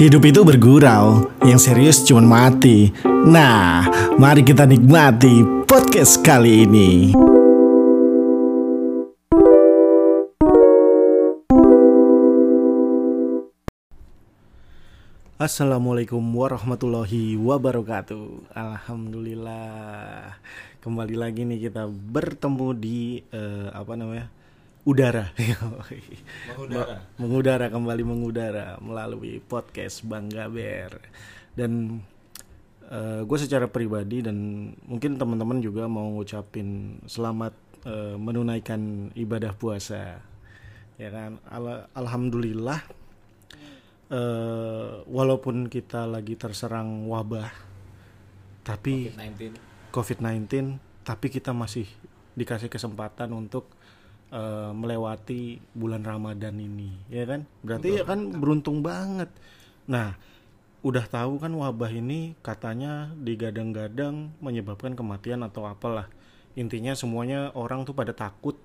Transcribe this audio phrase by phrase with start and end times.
[0.00, 2.88] Hidup itu bergurau, yang serius cuma mati.
[3.04, 3.84] Nah,
[4.16, 7.12] mari kita nikmati podcast kali ini.
[15.36, 18.56] Assalamualaikum warahmatullahi wabarakatuh.
[18.56, 20.40] Alhamdulillah.
[20.80, 24.39] Kembali lagi nih kita bertemu di eh, apa namanya?
[24.90, 25.30] Udara.
[26.50, 26.96] Mengudara.
[27.14, 30.98] mengudara kembali mengudara melalui podcast Bang Gaber.
[31.54, 32.02] Dan
[33.22, 37.54] gue secara pribadi dan mungkin teman-teman juga mau ngucapin selamat
[37.86, 40.26] eh, menunaikan ibadah puasa.
[40.98, 41.38] Ya kan?
[41.46, 42.82] Al- Alhamdulillah
[44.10, 47.46] eh, walaupun kita lagi terserang wabah
[48.66, 49.54] tapi COVID-19.
[49.94, 50.50] COVID-19
[51.06, 51.86] tapi kita masih
[52.34, 53.70] dikasih kesempatan untuk
[54.30, 57.46] eh, melewati bulan Ramadan ini ya kan?
[57.62, 59.30] Berarti ya kan beruntung banget.
[59.90, 60.14] Nah
[60.80, 66.08] udah tahu kan wabah ini katanya digadang-gadang menyebabkan kematian atau apalah.
[66.56, 68.56] Intinya semuanya orang tuh pada takut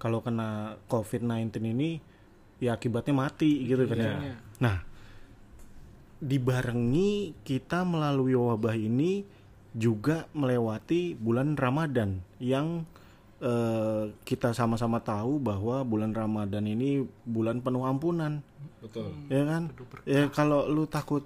[0.00, 2.00] kalau kena COVID-19 ini
[2.60, 4.14] ya akibatnya mati gitu kan ya.
[4.60, 4.76] Nah,
[6.20, 9.24] dibarengi kita melalui wabah ini
[9.72, 12.84] juga melewati bulan Ramadan yang
[13.40, 18.44] eh, kita sama-sama tahu bahwa bulan Ramadan ini bulan penuh ampunan,
[18.84, 19.12] Betul.
[19.32, 19.62] ya kan?
[20.04, 21.24] Ya kalau lu takut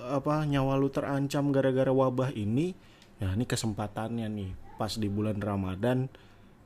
[0.00, 2.72] apa nyawa lu terancam gara-gara wabah ini,
[3.20, 4.50] ya ini kesempatannya nih.
[4.80, 6.08] Pas di bulan Ramadan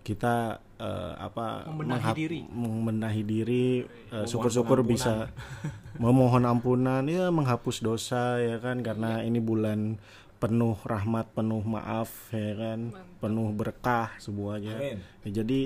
[0.05, 2.41] kita eh, apa Membenahi diri.
[2.45, 3.67] membenahi diri
[4.13, 5.33] eh, syukur-syukur bisa
[6.03, 8.85] memohon ampunan ya menghapus dosa ya kan?
[8.85, 9.97] Karena ini bulan
[10.43, 12.81] penuh rahmat penuh maaf ya kan
[13.23, 14.99] penuh berkah semuanya Amin.
[15.25, 15.61] Ya, jadi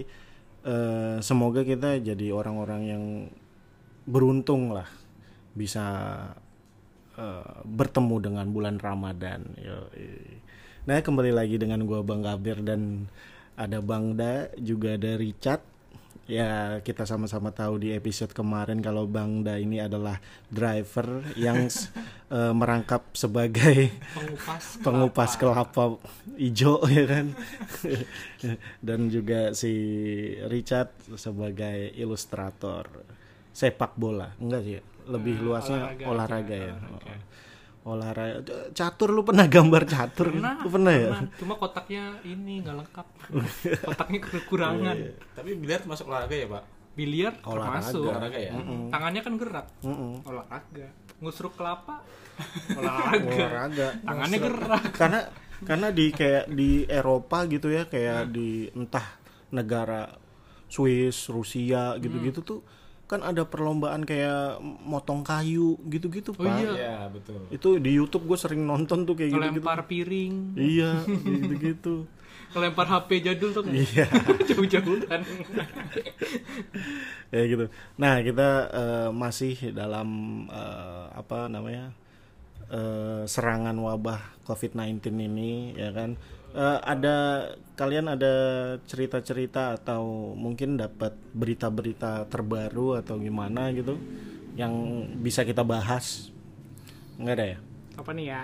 [0.65, 3.05] eh, semoga kita jadi orang-orang yang
[4.09, 4.89] beruntung lah
[5.53, 5.85] bisa
[7.19, 9.45] eh, bertemu dengan bulan Ramadan.
[9.59, 10.41] Yoi.
[10.89, 13.13] Nah kembali lagi dengan gua Bang Gabir dan
[13.59, 15.61] ada Bang Da juga ada Richard.
[16.29, 20.21] Ya kita sama-sama tahu di episode kemarin kalau Bang Da ini adalah
[20.53, 21.73] driver yang
[22.37, 25.97] eh, merangkap sebagai pengupas pengupas kelapa
[26.37, 27.27] hijau ya kan?
[28.87, 29.73] Dan juga si
[30.53, 32.85] Richard sebagai ilustrator
[33.57, 34.29] sepak bola.
[34.37, 34.77] Enggak sih
[35.09, 36.75] lebih Eh, luasnya olahraga olahraga, ya?
[36.77, 37.15] Olahraga.
[37.89, 38.69] Olahraga.
[38.77, 40.29] Catur lu pernah gambar catur?
[40.37, 41.09] Pernah lu pernah ya?
[41.17, 41.33] pernah.
[41.41, 43.07] cuma kotaknya ini nggak lengkap.
[43.89, 44.97] Kotaknya kekurangan.
[44.97, 46.65] Iya, Tapi biliar masuk olahraga ya, Pak?
[46.99, 47.63] biliar Olahraga.
[47.63, 48.11] termasuk.
[48.11, 48.39] Olahraga.
[48.43, 48.53] Ya?
[48.91, 49.67] tangannya kan gerak.
[49.87, 50.13] Mm-mm.
[50.27, 50.89] olahraga.
[51.23, 52.03] Ngusruk kelapa?
[52.79, 53.31] Olahraga.
[53.31, 53.89] Olahraga.
[54.03, 54.85] Tangannya gerak.
[54.99, 55.21] Karena
[55.63, 59.07] karena di kayak di Eropa gitu ya kayak di entah
[59.55, 60.11] negara
[60.69, 62.61] Swiss, Rusia gitu-gitu tuh
[63.09, 66.61] kan ada perlombaan kayak motong kayu gitu-gitu Oh pak.
[66.61, 66.71] iya.
[66.77, 67.41] Iya, betul.
[67.49, 69.65] itu di YouTube gue sering nonton tuh kayak gitu-gitu.
[69.65, 70.35] Ngelempar piring.
[70.55, 72.05] Iya gitu-gitu.
[72.53, 73.73] Ngelempar HP jadul tuh kan?
[73.73, 74.07] Iya.
[74.53, 75.21] jauh-jauhan.
[77.29, 77.69] Ya gitu.
[78.01, 80.09] Nah kita eh, masih dalam
[80.49, 81.93] eh, apa namanya
[82.73, 86.17] eh, serangan wabah COVID-19 ini ya kan
[86.49, 87.45] Eh, ada
[87.75, 88.35] kalian ada
[88.83, 94.01] cerita-cerita atau mungkin dapat berita-berita terbaru atau gimana gitu
[94.57, 94.73] yang
[95.21, 96.33] bisa kita bahas
[97.15, 97.59] nggak ada ya
[97.95, 98.43] apa nih ya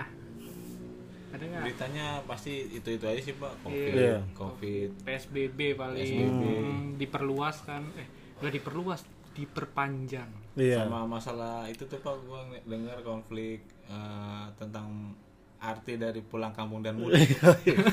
[1.33, 3.59] ada nggak Beritanya pasti itu-itu aja sih, Pak.
[3.59, 4.17] Covid, Iya.
[4.31, 4.89] Covid.
[5.03, 6.43] PSBB paling PSBB.
[6.63, 8.07] Hmm, diperluas kan eh
[8.39, 9.01] udah diperluas
[9.35, 15.11] diperpanjang iya Sama masalah itu tuh, Pak, gua ng- dengar konflik eh, tentang
[15.59, 17.35] arti dari pulang kampung dan mudik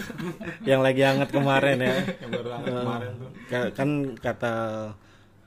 [0.69, 3.31] yang lagi hangat kemarin ya yang baru hangat kemarin tuh.
[3.49, 4.55] Ka- kan kata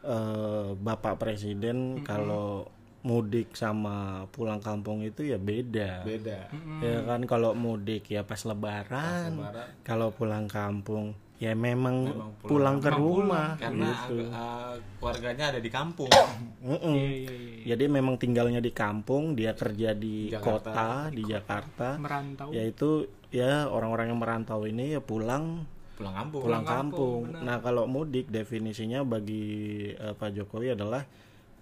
[0.02, 2.66] eh, Bapak Presiden kalau
[3.06, 6.02] mudik sama pulang kampung itu ya beda.
[6.02, 6.50] Beda.
[6.82, 9.38] Ya kan kalau mudik ya pas lebaran.
[9.38, 9.68] Lebaran.
[9.86, 12.76] Kalau pulang kampung ya memang, Memang pulang, pulang.
[12.80, 14.16] ke rumah Karena gitu.
[14.24, 16.08] eh, keluarganya ada di kampung.
[16.66, 16.96] Mm-mm.
[16.96, 20.72] iya iya iya Jadi memang tinggalnya di kampung, dia kerja di Jakarta.
[20.72, 21.88] kota, di Jakarta.
[22.00, 22.90] merantau Yaitu
[23.30, 26.42] ya orang-orang yang merantau ini ya pulang Pulang kampung.
[26.44, 27.44] pulang kampung, kampung.
[27.48, 29.44] Nah, kalau mudik definisinya bagi
[29.92, 31.08] eh, Pak Jokowi adalah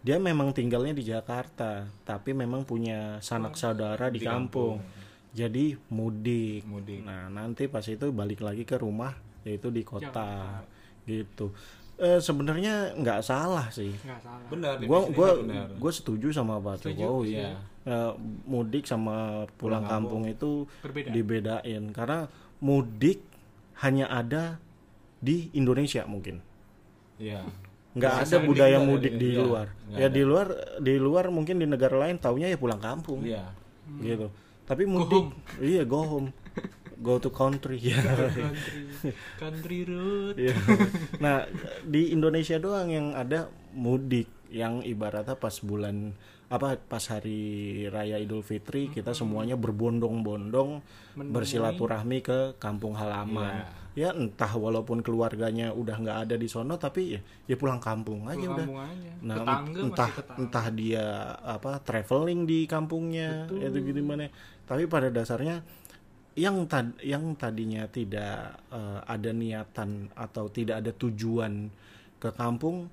[0.01, 4.83] dia memang tinggalnya di Jakarta, tapi memang punya sanak saudara di, kampung.
[5.31, 6.61] Jadi mudik.
[6.67, 7.01] Mudik.
[7.01, 10.63] Nah, nanti pas itu balik lagi ke rumah yaitu di kota.
[11.03, 11.51] Gitu.
[11.95, 13.93] Eh sebenarnya nggak salah sih.
[13.93, 14.73] nggak salah Benar.
[14.81, 15.67] Gua definisinya gua benar.
[15.77, 17.37] gua setuju sama Pak Jokowi.
[17.37, 17.53] Iya.
[17.83, 18.11] Eh,
[18.45, 19.15] mudik sama
[19.53, 21.11] pulang kampung itu Berbeda.
[21.11, 23.19] dibedain karena mudik
[23.77, 24.57] hanya ada
[25.19, 26.39] di Indonesia mungkin.
[27.15, 27.43] Iya.
[27.93, 30.09] nggak ada budaya mudik di- di iya, luar ya ada.
[30.09, 30.47] di luar
[30.81, 33.53] di luar mungkin di negara lain taunya ya pulang kampung Iya.
[34.01, 34.33] gitu
[34.65, 35.29] tapi mudik
[35.61, 36.33] iya go home
[37.03, 37.77] go to country.
[37.83, 38.43] Ya country.
[39.35, 40.35] Country road.
[40.39, 40.55] Iya.
[41.23, 41.43] nah
[41.83, 46.15] di Indonesia doang yang ada mudik yang ibaratnya pas bulan
[46.53, 50.85] apa pas hari raya Idul Fitri kita semuanya berbondong-bondong
[51.17, 53.65] bersilaturahmi ke kampung halaman.
[53.93, 58.41] Ya entah walaupun keluarganya udah nggak ada di sono tapi ya, ya pulang kampung aja
[58.41, 58.65] Pulang udah.
[58.65, 59.11] kampung aja.
[59.21, 60.41] Nah, tetangga entah masih tetangga.
[60.41, 61.05] entah dia
[61.45, 64.29] apa traveling di kampungnya itu gimana.
[64.65, 65.61] Tapi pada dasarnya
[66.33, 68.35] yang tad yang tadinya tidak
[68.69, 71.69] eh, ada niatan atau tidak ada tujuan
[72.17, 72.89] ke kampung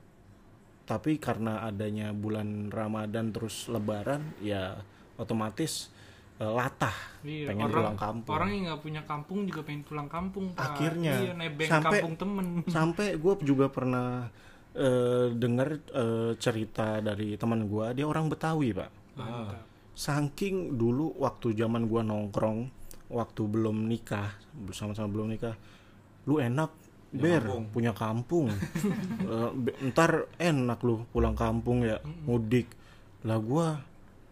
[0.84, 4.76] tapi karena adanya bulan Ramadan terus lebaran ya
[5.16, 5.88] otomatis
[6.36, 8.32] eh, latah Iya, pengen orang, pulang kampung.
[8.34, 10.64] orang yang nggak punya kampung juga pengen pulang kampung Pak.
[10.66, 12.46] Akhirnya, iya, nebeng sampai- kampung temen
[12.76, 14.28] sampai gue juga pernah
[14.72, 19.64] eh, dengar eh, cerita dari teman gue dia orang Betawi pak Mantap.
[19.92, 22.68] saking dulu waktu zaman gua nongkrong
[23.10, 25.54] waktu belum nikah bersama-sama belum nikah
[26.24, 26.70] lu enak
[27.10, 27.42] ber
[27.74, 28.54] punya kampung.
[29.66, 32.70] Be- ntar enak lu pulang kampung ya mudik.
[33.26, 33.82] Lah gua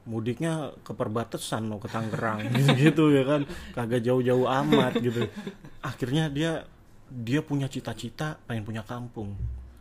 [0.09, 2.47] mudiknya ke perbatasan mau ke Tangerang
[2.81, 3.43] gitu ya kan.
[3.75, 5.27] Kagak jauh-jauh amat gitu.
[5.83, 6.63] Akhirnya dia
[7.11, 9.35] dia punya cita-cita pengen punya kampung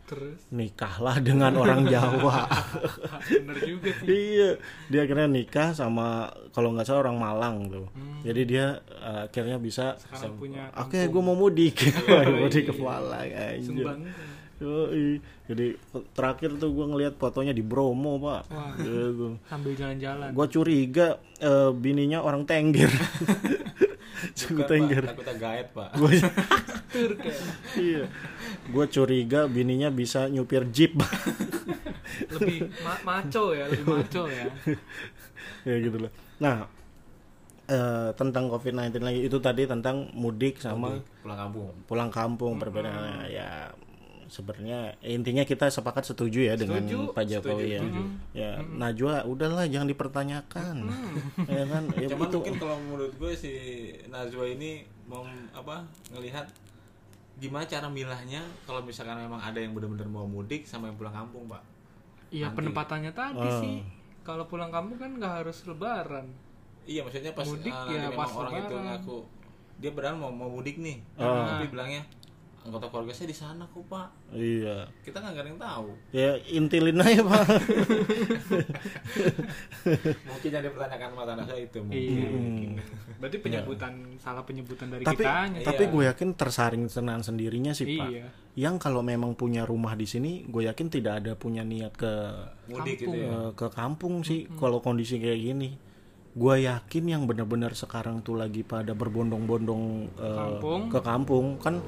[0.08, 0.40] terus?
[0.56, 2.48] Nikahlah dengan orang Jawa.
[3.28, 4.08] Bener juga sih.
[4.08, 4.50] Iya
[4.88, 7.88] dia akhirnya nikah sama kalau nggak salah orang Malang tuh.
[8.24, 11.92] Jadi dia uh, akhirnya bisa sekarang punya oke gue mau mudik.
[12.42, 14.08] Mudik ke Malang aja sumbang
[14.58, 15.22] Yoi.
[15.46, 15.78] jadi
[16.18, 18.42] terakhir tuh gue ngeliat fotonya di Bromo pak.
[18.50, 18.74] Wah.
[18.82, 19.38] gitu.
[19.46, 20.34] sambil jalan-jalan.
[20.34, 22.90] Gue curiga eh, bininya orang Tengger
[24.34, 25.04] suku Tengger.
[25.06, 25.90] Takutnya gaet, Pak.
[26.92, 27.42] kayak
[27.76, 28.04] iya.
[28.68, 30.98] Gue curiga bininya bisa nyupir jeep.
[32.34, 34.48] Lebih ma- maco ya lebih maco ya.
[35.62, 36.12] Ya gitu loh.
[36.40, 36.66] Nah
[37.68, 41.68] eh, tentang COVID-19 lagi itu tadi tentang mudik sama Pulang kampung.
[41.86, 43.28] pulang kampung perbedaannya.
[43.30, 43.70] Ya
[44.28, 47.82] sebenarnya intinya kita sepakat setuju ya dengan Setuju, Pak Jokowi ya.
[48.34, 50.76] ya Najwa udahlah jangan dipertanyakan.
[51.46, 51.84] Ya kan?
[51.94, 53.54] Ya Cuman itu mungkin kalau menurut gue si
[54.06, 54.72] Najwa ini
[55.04, 55.82] mau apa
[56.12, 56.46] ngelihat
[57.38, 61.46] gimana cara milahnya kalau misalkan memang ada yang benar-benar mau mudik sama yang pulang kampung,
[61.46, 61.64] Pak.
[62.28, 63.58] iya penempatannya tadi Ah.
[63.58, 63.80] sih
[64.22, 66.28] kalau pulang kampung kan nggak harus lebaran.
[66.84, 68.84] Iya, maksudnya pas Mudik uh, ya pas orang itu lebaran.
[68.90, 69.18] ngaku
[69.78, 71.56] dia beneran mau mau mudik nih, Ah.
[71.56, 72.02] tapi bilangnya
[72.68, 74.08] anggota keluarga saya di sana kok, Pak.
[74.34, 75.88] iya Kita nggak ada yang tahu.
[76.12, 77.48] ya intilin aja pak
[80.28, 82.70] Mungkin yang dipertanyakan mata Najwa itu iya mungkin.
[83.18, 85.90] berarti penyebutan salah penyebutan dari tapi kitanya tapi Iya.
[85.90, 90.44] gue yakin tersaring senang sendirinya sih pak iya yang kalau memang punya rumah di sini
[90.44, 92.12] gue yakin tidak ada punya niat ke
[92.68, 93.16] Mudik gitu Kampung.
[93.16, 93.30] ya.
[93.40, 95.70] eh, ke kampung sih kalau kondisi kayak gini
[96.34, 100.82] gue yakin yang benar-benar sekarang tuh lagi pada berbondong-bondong Kampung.
[100.88, 101.82] ke kampung kan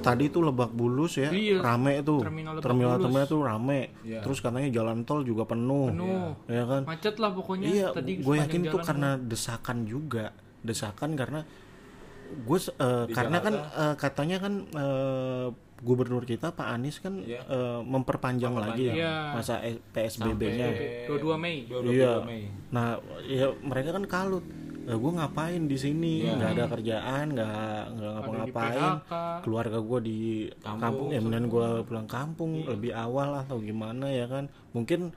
[0.00, 3.04] tadi tuh Lebak Bulus ya Iya, rame tuh Terminal Lebak terminal Bulus.
[3.04, 4.20] terminal tuh rame Iya.
[4.20, 8.34] terus katanya jalan tol juga penuh, penuh ya kan macet lah pokoknya iya tadi gue
[8.36, 11.40] yakin itu jalan karena desakan juga desakan karena
[12.30, 13.82] gue eh, Di karena kan Jakarta.
[13.82, 15.46] eh, katanya kan eh,
[15.80, 17.40] gubernur kita Pak Anies kan Iya.
[17.42, 18.94] eh, memperpanjang lagi Iya.
[18.94, 20.66] ya masa eh, PSBB-nya.
[20.68, 22.12] Sampai 22 Mei 22 Iya.
[22.20, 22.42] Mei.
[22.68, 24.44] Nah, ya mereka kan kalut.
[24.92, 26.12] Gue ngapain di sini?
[26.22, 26.32] Iya.
[26.34, 27.50] nggak ada kerjaan, nggak
[27.92, 28.92] nggak ngapa-ngapain.
[29.40, 30.20] Keluarga gue di
[30.56, 34.46] Kampung, kampung, ya mendingan gue pulang kampung lebih awal atau gimana ya kan?
[34.70, 35.12] Mungkin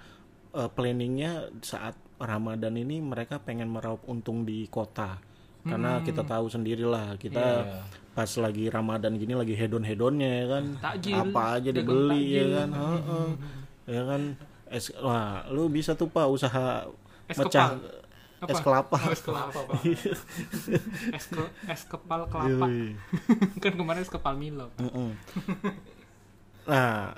[0.52, 5.18] eh, planningnya saat Ramadan ini mereka pengen meraup untung di kota.
[5.64, 7.82] Karena kita tahu sendirilah kita Iya.
[8.12, 11.16] pas lagi Ramadan gini lagi hedon hedonnya ya kan Takjil.
[11.24, 12.50] apa aja dibeli ya takjil.
[12.52, 13.28] kan Heeh.
[13.88, 14.22] ya kan
[14.68, 16.84] es wah lu bisa tuh pak usaha
[17.26, 17.80] Es mecah
[18.44, 18.54] kepal.
[18.54, 18.66] es Apa?
[18.68, 18.98] kelapa.
[19.00, 19.80] Oh, es kelapa pak.
[21.18, 22.66] Es, ke, es kepal kelapa.
[23.64, 24.70] Kan kemarin es kepal Milo.
[24.80, 25.12] Mm-mm.
[26.64, 27.12] nah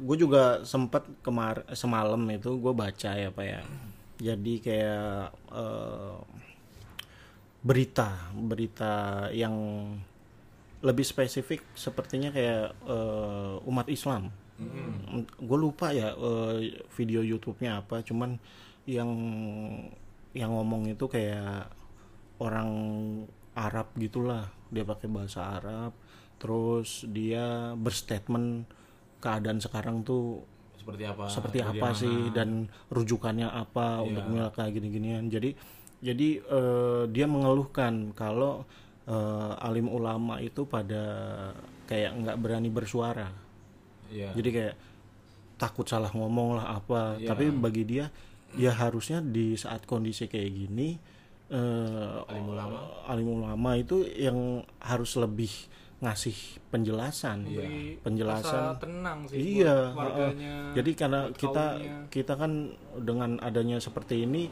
[0.00, 3.60] gue juga sempet kemar semalam itu gue baca ya pak ya.
[4.20, 6.16] Jadi kayak eh,
[7.64, 8.92] berita berita
[9.32, 9.54] yang
[10.84, 14.30] lebih spesifik sepertinya kayak eh, umat Islam.
[15.40, 18.38] Gue lupa ya eh, video YouTube-nya apa cuman
[18.84, 19.10] yang
[20.34, 21.70] yang ngomong itu kayak
[22.36, 22.68] orang
[23.54, 25.94] Arab gitulah dia pakai bahasa Arab
[26.36, 28.66] terus dia berstatement
[29.22, 30.42] keadaan sekarang tuh
[30.74, 31.24] Seperti apa?
[31.30, 31.96] seperti apa bagaimana?
[31.96, 32.48] sih dan
[32.90, 34.04] rujukannya apa Iya.
[34.04, 35.54] untuk kayak gini-ginian jadi
[36.04, 38.66] jadi eh, dia mengeluhkan kalau
[39.06, 41.00] eh, alim ulama itu pada
[41.86, 43.30] kayak nggak berani bersuara
[44.10, 44.34] Iya.
[44.36, 44.74] jadi kayak
[45.56, 47.30] takut salah ngomong lah apa Iya.
[47.32, 48.10] tapi bagi dia
[48.54, 50.98] ya harusnya di saat kondisi kayak gini
[51.52, 52.78] eh Alim ulama.
[53.04, 55.52] alim ulama itu yang harus lebih
[56.02, 56.36] ngasih
[56.68, 57.48] penjelasan.
[57.48, 58.76] Memberi penjelasan.
[58.76, 61.96] tenang sih iya warganya jadi karena kita kaumnya.
[62.12, 62.52] kita kan
[63.00, 64.48] dengan adanya seperti ini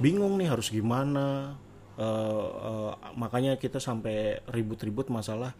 [0.00, 1.56] bingung nih harus gimana.
[2.00, 5.52] Eh, eh, makanya kita sampai ribut-ribut masalah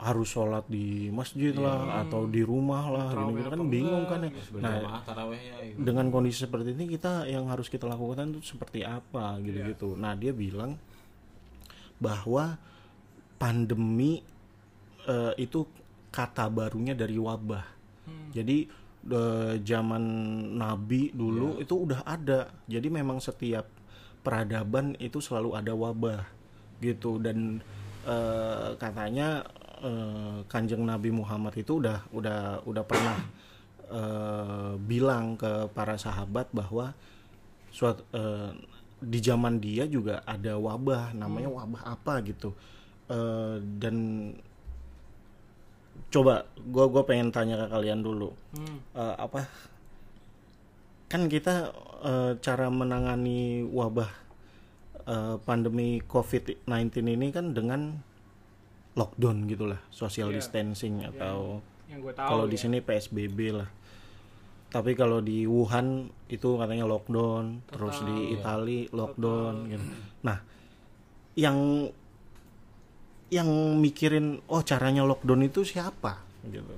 [0.00, 4.30] harus sholat di masjid lah atau di rumah lah Terawih gini-gini kan bingung kan ya
[4.32, 5.76] Terus nah tarawehnya gitu.
[5.84, 9.44] dengan kondisi seperti ini kita yang harus kita lakukan itu seperti apa Iya.
[9.44, 10.00] gitu-gitu.
[10.00, 10.80] Nah dia bilang
[12.00, 12.56] bahwa
[13.36, 14.24] pandemi
[15.04, 15.64] eh, itu
[16.08, 17.64] kata barunya dari wabah.
[18.08, 18.28] Hmm.
[18.32, 18.68] Jadi
[19.04, 20.02] eh, zaman
[20.56, 21.64] Nabi dulu Iya.
[21.64, 22.48] itu udah ada.
[22.64, 23.68] Jadi memang setiap
[24.20, 26.24] peradaban itu selalu ada wabah
[26.80, 27.60] gitu dan
[28.04, 29.44] eh, katanya
[29.80, 33.18] eh, kanjeng Nabi Muhammad itu udah udah udah pernah
[33.90, 36.94] eh, bilang ke para sahabat bahwa
[37.70, 38.52] suatu eh,
[39.00, 42.52] di zaman dia juga ada wabah namanya wabah apa gitu.
[43.10, 43.96] Eh, dan
[46.10, 48.30] coba gue gue pengen tanya ke kalian dulu.
[48.54, 48.78] Hmm.
[48.94, 49.48] Eh, apa
[51.10, 51.74] kan kita
[52.06, 54.30] eh, cara menangani wabah
[55.42, 57.98] pandemi COVID-19 ini kan dengan
[58.98, 60.42] lockdown gitulah social Iya.
[60.42, 62.50] distancing atau yang gue tahu kalau ya.
[62.50, 63.68] di sini PSBB lah
[64.70, 69.86] tapi kalau di Wuhan itu katanya lockdown terus di Itali lockdown gitu
[70.22, 70.38] nah
[71.34, 71.90] yang
[73.30, 76.74] yang mikirin oh caranya lockdown itu siapa gitu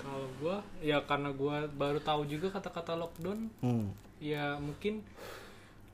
[0.00, 3.86] kalau gue ya karena gue baru tahu juga kata-kata lockdown hmm.
[4.20, 5.04] ya mungkin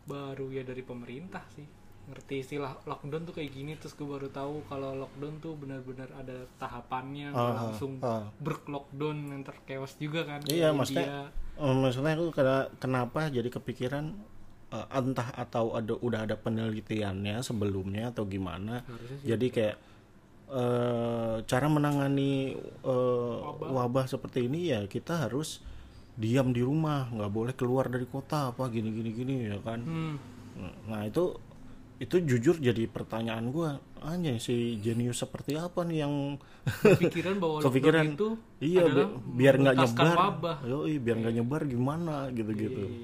[0.06, 1.66] baru ya dari pemerintah sih
[2.02, 6.50] ngerti istilah lockdown tuh kayak gini terus gue baru tahu kalau lockdown tuh benar-benar ada
[6.59, 8.02] tahapannya Ah, langsung
[8.42, 11.30] berk lockdown yang terkewas juga kan Iya, maksudnya India.
[11.62, 14.04] Eh, maksudnya aku kena- kenapa jadi kepikiran
[14.73, 18.82] eh, entah atau ada udah ada penelitiannya sebelumnya atau gimana.
[19.23, 19.76] Jadi kayak
[20.50, 24.06] eh, cara menangani eh, wabah.
[24.11, 25.62] seperti ini ya kita harus
[26.18, 29.80] diam di rumah nggak boleh keluar dari kota apa gini gini gini ya kan?
[29.87, 30.16] Hmm,
[30.90, 31.32] nah itu
[32.02, 36.35] itu jujur jadi pertanyaan gua anjay si jenius seperti apa nih yang
[36.82, 38.28] kepikiran bahwa Kepikiran, itu
[38.59, 40.16] iya bi- biar nggak nyebar.
[40.66, 42.82] Yoi, biar nggak nyebar gimana gitu-gitu.
[42.82, 42.99] Iya,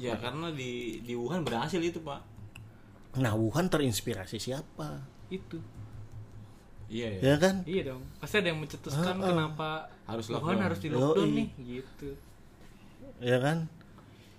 [0.00, 2.24] Ya karena di di Wuhan berhasil itu pak.
[3.12, 5.04] nah Wuhan terinspirasi siapa?
[5.28, 5.60] Itu.
[6.88, 7.20] Iya ya.
[7.22, 7.54] ya kan?
[7.68, 8.02] Iya dong.
[8.16, 10.64] Pasti ada yang mencetuskan kenapa Harus Wuhan lockdown.
[10.64, 11.36] harus di lockdown Yoi.
[11.36, 12.10] nih gitu.
[13.20, 13.68] Ya kan?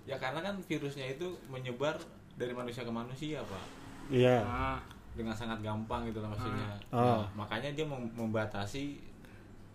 [0.03, 2.01] Ya karena kan virusnya itu menyebar
[2.33, 3.63] dari manusia ke manusia pak.
[4.09, 4.79] Iya nah
[5.11, 6.71] Dengan sangat gampang gitu lah maksudnya.
[6.89, 7.19] Oh.
[7.19, 8.95] Nah, makanya dia mem- membatasi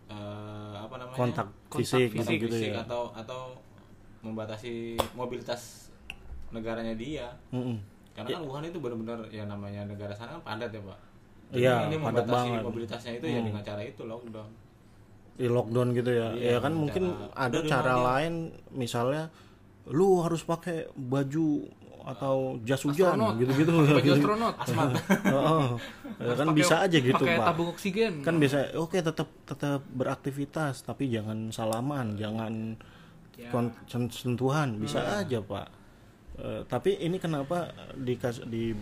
[0.09, 3.40] eh, apa namanya kontak Kontak fisik kontak gitu, gitu fisik ya atau atau
[4.23, 5.92] membatasi mobilitas
[6.49, 7.28] negaranya dia.
[7.52, 7.76] Mm-mm.
[8.16, 10.99] Karena kan Wuhan itu benar-benar ya namanya negara sana kan padat ya pak.
[11.52, 12.62] Iya, Jadi dia padat membatasi banget.
[12.64, 14.50] mobilitasnya itu ya dengan cara itu lockdown.
[15.37, 17.04] di lockdown gitu ya Iya, ya kan cara- mungkin
[17.37, 18.35] ada cara lain
[18.73, 19.28] misalnya
[19.87, 21.68] lu harus pakai baju
[22.06, 23.70] atau jas hujan gitu-gitu.
[23.75, 24.54] Baju astronot.
[24.62, 25.66] Heeh.
[26.30, 27.46] ya kan bisa aja gitu pakai pak.
[27.50, 28.12] tabung oksigen.
[28.22, 32.78] Kan bisa oke tetap tetap beraktivitas tapi jangan salaman jangan
[33.36, 33.52] Ya.
[34.08, 34.80] sentuhan.
[34.80, 35.68] Bisa aja pak.
[36.40, 38.72] Eh, tapi ini kenapa dikas di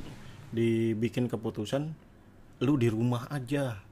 [0.54, 1.90] dibikin keputusan
[2.62, 3.82] lu di rumah aja.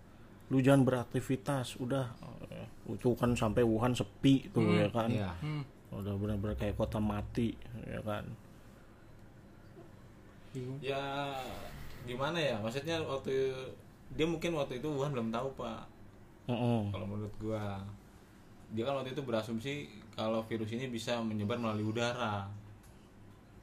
[0.55, 2.07] Lu jangan beraktivitas udah.
[2.47, 5.11] Eh, itu kan sampai Wuhan sepi tuh ya kan?
[5.11, 5.35] Iya.
[5.43, 5.67] Hmm,
[5.99, 8.25] udah benar-benar kayak kota mati ya kan
[10.53, 10.79] bingung.
[10.79, 11.33] Ya
[12.03, 12.57] gimana ya?
[12.57, 13.53] Maksudnya waktu
[14.13, 15.83] dia mungkin waktu itu Wuhan belum tahu pak.
[16.47, 16.81] Heeh.
[16.89, 17.81] Kalau menurut gua
[18.71, 19.73] dia kan waktu itu berasumsi
[20.13, 22.45] kalau virus ini bisa menyebar melalui udara.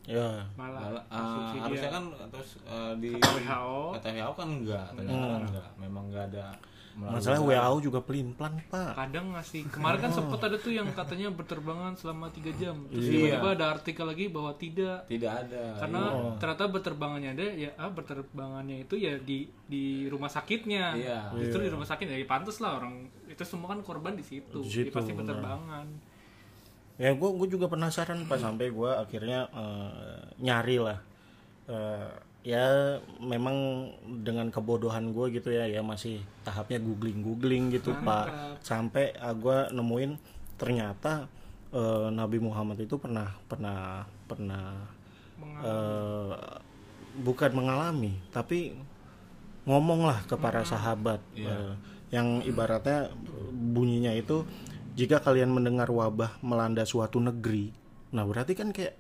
[0.04, 1.62] ya malah Malah, eh, asumsi dia.
[1.62, 2.04] harusnya kan
[2.34, 3.78] terus eh, di Kata WHO.
[3.94, 5.70] kata WHO kan enggak, ternyata kan enggak.
[5.78, 6.46] Memang enggak ada
[7.00, 7.40] masalah.
[7.40, 8.92] WHO juga pelin pelan pak.
[8.94, 9.64] Kadang ngasih.
[9.68, 12.76] Kemarin kan sempat ada tuh yang katanya berterbangan selama tiga jam.
[12.88, 13.14] Terus Iya.
[13.40, 15.08] tiba-tiba ada artikel lagi bahwa tidak.
[15.08, 15.64] Tidak ada.
[15.80, 16.02] karena
[16.36, 20.94] ternyata berterbangannya ada ya ah berterbangannya itu ya di di rumah sakitnya.
[20.94, 21.20] Iya.
[21.34, 24.60] justru di rumah sakit ya pantas lah orang itu semua kan korban di situ.
[24.60, 25.88] Di Dia situ, pasti berterbangan.
[27.00, 31.00] Ya gue gue juga penasaran pas sampai gue akhirnya eh, nyari lah
[31.70, 32.10] Eh,
[32.50, 33.90] ya memang
[34.26, 38.58] dengan kebodohan gue gitu ya ya masih tahapnya googling googling gitu pak.
[38.66, 40.18] sampai gue nemuin
[40.58, 41.30] ternyata
[41.70, 44.82] eh, Nabi Muhammad itu pernah pernah pernah
[45.62, 46.34] eh,
[47.22, 48.74] bukan mengalami tapi
[49.70, 51.22] ngomong lah ke para sahabat.
[51.38, 51.74] eh,
[52.10, 53.14] yang ibaratnya
[53.54, 54.42] bunyinya itu
[54.98, 57.70] jika kalian mendengar wabah melanda suatu negeri
[58.10, 58.98] nah berarti kan kayak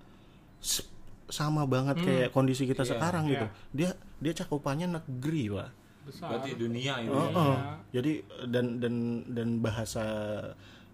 [1.29, 3.31] sama banget kayak kondisi kita Iya, sekarang iya.
[3.33, 5.69] gitu dia dia cakupannya negeri pak
[6.09, 7.55] besar berarti dunia itu Oh, oh.
[7.89, 8.95] Jadi dan dan
[9.29, 10.05] dan bahasa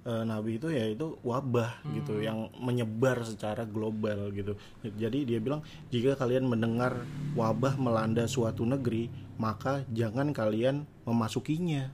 [0.04, 4.54] eh, Nabi itu ya itu wabah gitu yang menyebar secara global gitu.
[4.84, 11.90] Jadi dia bilang jika kalian mendengar wabah melanda suatu negeri, maka jangan kalian memasukinya.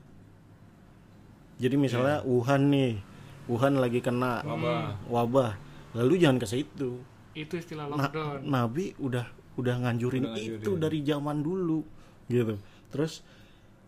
[1.62, 2.98] Jadi misalnya Wuhan nih,
[3.46, 5.06] Wuhan lagi kena Wabah.
[5.06, 5.50] wabah,
[5.94, 6.98] lalu jangan ke situ.
[7.34, 10.60] Itu istilah Na- lockdown Nabi udah udah nganjurin, Udah nganjurin.
[10.60, 11.80] itu dari zaman dulu
[12.26, 12.56] gitu.
[12.88, 13.20] Terus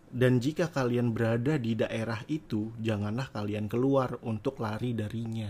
[0.09, 5.49] dan jika kalian berada di daerah itu, janganlah kalian keluar untuk lari darinya.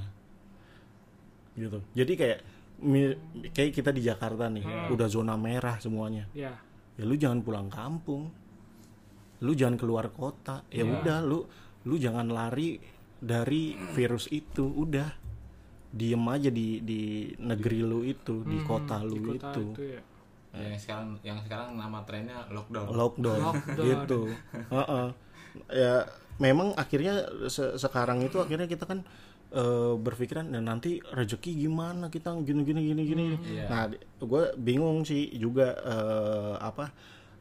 [1.54, 1.80] Gitu.
[1.94, 2.40] Jadi kayak
[3.52, 6.28] kayak kita di Jakarta nih, udah zona merah semuanya.
[6.32, 6.52] ya
[6.96, 8.32] Ya lu jangan pulang kampung.
[9.40, 10.64] Lu jangan keluar kota.
[10.70, 10.96] Ya Iya.
[10.96, 11.44] udah lu
[11.84, 12.80] lu jangan lari
[13.16, 15.25] dari virus itu, udah.
[15.96, 17.02] Diem aja di di
[17.40, 19.64] negeri lu itu, di kota lu Hmm, di kota itu.
[19.72, 20.02] itu ya
[20.52, 23.84] Ya, yang sekarang yang sekarang nama trennya lockdown lockdown, Lockdown.
[23.84, 24.22] gitu
[24.72, 25.08] Heeh.
[25.68, 25.94] ya
[26.38, 27.14] memang akhirnya
[27.48, 29.04] se- sekarang itu akhirnya kita kan
[29.52, 33.66] eh, berpikiran dan nanti rezeki gimana kita gini gini gini gini Iya.
[33.68, 33.84] nah
[34.18, 36.88] gue bingung sih juga eh, apa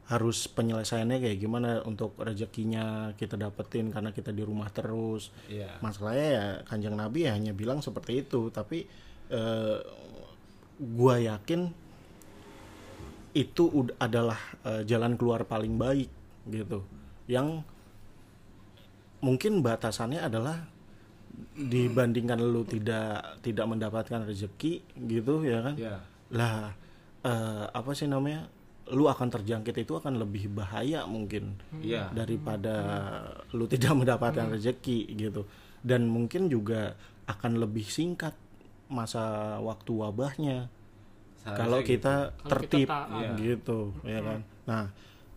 [0.05, 5.81] harus penyelesaiannya kayak gimana untuk rezekinya kita dapetin karena kita di rumah terus Iya.
[5.81, 8.85] masalahnya ya kanjeng nabi ya hanya bilang seperti itu tapi
[9.33, 9.77] eh,
[10.77, 11.73] gua yakin
[13.33, 13.63] itu
[13.97, 16.07] adalah eh, jalan keluar paling baik
[16.47, 16.85] gitu
[17.25, 17.65] yang
[19.19, 20.69] mungkin batasannya adalah
[21.57, 25.97] dibandingkan lu tidak tidak mendapatkan rezeki gitu ya kan Iya.
[26.29, 26.71] lah
[27.25, 28.47] eh, apa sih namanya
[28.87, 32.13] lu akan terjangkit itu akan lebih bahaya mungkin Iya.
[32.13, 32.75] daripada
[33.49, 35.45] lu tidak mendapatkan rezeki gitu
[35.81, 36.93] dan mungkin juga
[37.25, 38.37] akan lebih singkat
[38.85, 40.69] masa waktu wabahnya
[41.41, 41.89] Seharusnya kalau gitu.
[41.97, 43.17] kita Kalau tertib kita taat.
[43.17, 43.31] Iya.
[43.41, 44.83] gitu ya kan nah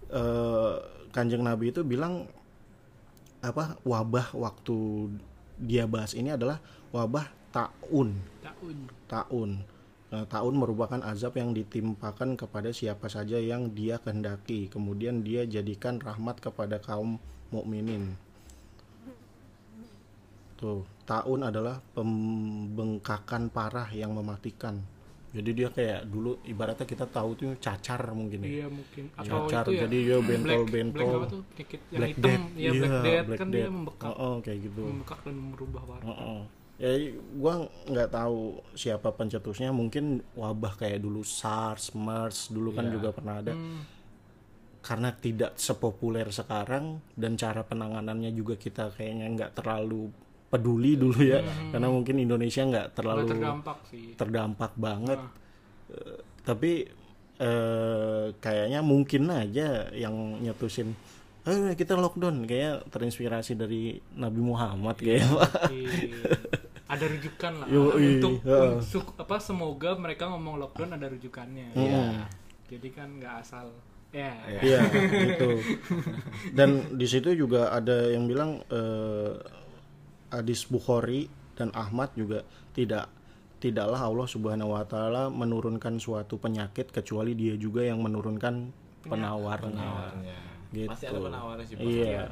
[0.09, 0.73] eh,
[1.09, 2.29] kanjeng nabi itu bilang
[3.41, 4.77] apa wabah waktu
[5.57, 8.13] dia bahas ini adalah wabah taun
[8.45, 8.77] tahun
[9.09, 9.51] taun.
[10.09, 14.73] Nah, taun merupakan azab yang ditimpakan kepada siapa saja yang dia kehendaki.
[14.73, 17.21] Kemudian dia jadikan rahmat kepada kaum
[17.53, 18.17] mukminin.
[20.57, 24.81] Tuh, taun adalah pembengkakan parah yang mematikan.
[25.29, 28.49] Jadi dia kayak dulu ibaratnya kita tahu tuh cacar mungkin ya.
[28.49, 31.11] iya mungkin atau Cacar itu ya jadi dia black, black bentol-bentol.
[31.13, 32.49] apa tuh penyakit yang Black hitam death.
[32.49, 34.83] ya Iya, black death black kan dia membekak Oh, oh, kayak gitu.
[34.89, 36.41] membekak dan merubah warna Heeh.
[36.79, 36.95] Ya,
[37.35, 39.75] gua nggak tahu siapa pencetusnya.
[39.75, 42.95] Mungkin wabah kayak dulu SARS, MERS dulu kan Iya.
[42.95, 43.51] juga pernah ada.
[43.51, 43.83] Hmm,
[44.79, 50.07] Karena tidak sepopuler sekarang dan cara penanganannya juga kita kayaknya nggak terlalu
[50.49, 51.43] peduli dulu ya.
[51.69, 55.19] Karena mungkin Indonesia nggak terlalu terdampak sih terdampak banget.
[55.19, 55.35] Nah.
[55.93, 56.73] Eh, tapi
[57.37, 60.95] eh, kayaknya mungkin aja yang nyetusin
[61.43, 65.27] eh kita lockdown kayak terinspirasi dari Nabi Muhammad kayak.
[66.89, 68.71] Ada rujukan lah Yoi, untuk, heeh.
[68.81, 71.85] untuk apa semoga mereka ngomong lockdown ada rujukannya Hmm.
[71.85, 72.05] ya
[72.69, 73.69] jadi kan nggak asal
[74.09, 74.33] ya
[74.65, 74.81] Iya,
[75.37, 75.61] gitu.
[76.57, 79.37] Dan di situ juga ada yang bilang eh,
[80.33, 82.41] hadis Bukhari dan Ahmad juga
[82.73, 83.13] tidak
[83.59, 88.71] tidaklah Allah Subhanahu wa taala menurunkan suatu penyakit kecuali dia juga yang menurunkan
[89.05, 89.77] penawarnya.
[89.77, 90.39] Penawarnya.
[90.73, 90.89] Gitu.
[90.89, 91.77] Pasti ada penawarnya sih.
[91.77, 92.23] Iya.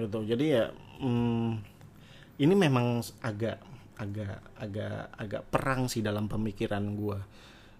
[0.00, 0.18] Gitu.
[0.32, 0.64] Jadi ya
[1.02, 1.48] hmm,
[2.36, 3.58] ini memang agak
[3.96, 7.18] agak agak agak perang sih dalam pemikiran gua.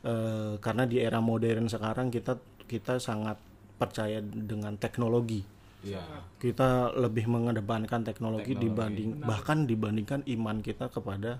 [0.06, 3.36] Eh, karena di era modern sekarang kita kita sangat
[3.76, 5.44] percaya dengan teknologi.
[5.84, 6.02] Iya.
[6.40, 8.64] Kita lebih mengedepankan teknologi, Teknologi.
[8.64, 11.38] dibanding bahkan dibandingkan iman kita kepada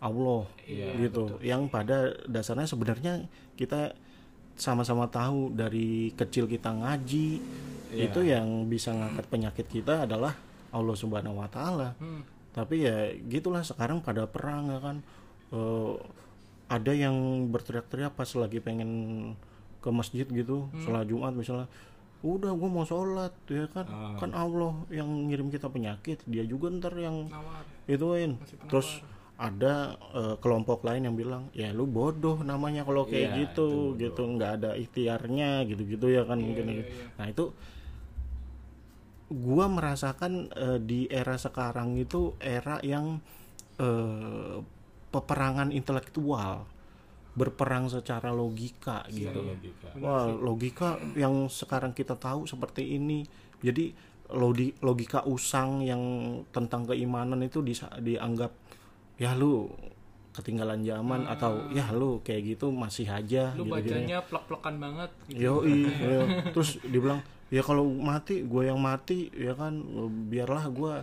[0.00, 1.40] Allah Iya, gitu.
[1.40, 1.96] Yang pada
[2.28, 3.14] dasarnya sebenarnya
[3.56, 3.96] kita
[4.54, 7.28] sama-sama tahu dari kecil kita ngaji
[7.90, 8.06] Iya.
[8.06, 10.36] itu yang bisa ngangkat penyakit kita adalah
[10.70, 11.96] Allah Subhanahu wa taala.
[11.98, 12.22] Hmm.
[12.50, 14.96] Tapi ya gitulah sekarang pada perang ya kan.
[15.54, 15.94] Eh,
[16.70, 18.90] ada yang berteriak-teriak pas lagi pengen
[19.82, 21.66] ke masjid gitu, sholat Jumat misalnya.
[22.22, 23.86] Udah gua mau sholat ya kan.
[23.90, 24.14] Ah.
[24.20, 28.38] Kan Allah yang ngirim kita penyakit, dia juga ntar yang nawar ituin.
[28.70, 29.02] Terus
[29.40, 34.12] ada eh, kelompok lain yang bilang ya lu bodoh namanya kalau kayak Iya, gitu itu
[34.12, 36.92] gitu nggak ada ikhtiarnya gitu-gitu ya kan mungkin iya, gitu.
[36.92, 37.04] iya.
[37.16, 37.44] Nah itu
[39.30, 43.22] gua merasakan eh, di era sekarang itu era yang
[43.78, 44.58] eh,
[45.10, 46.66] peperangan intelektual
[47.34, 49.54] berperang secara logika gitu.
[49.54, 49.88] Logika.
[50.02, 53.22] Wah, logika yang sekarang kita tahu seperti ini.
[53.62, 53.94] Jadi
[54.82, 56.02] logika usang yang
[56.54, 58.54] tentang keimanan itu disa- dianggap
[59.18, 59.66] ya lu
[60.30, 63.74] ketinggalan zaman atau ya lu kayak gitu masih aja lu gitu-gitu.
[63.74, 65.42] bacanya plek-plekan banget gitu.
[65.42, 66.20] Yoi, iya.
[66.54, 67.18] terus dibilang
[67.50, 69.74] ya kalau mati gue yang mati ya kan
[70.30, 70.94] biarlah gue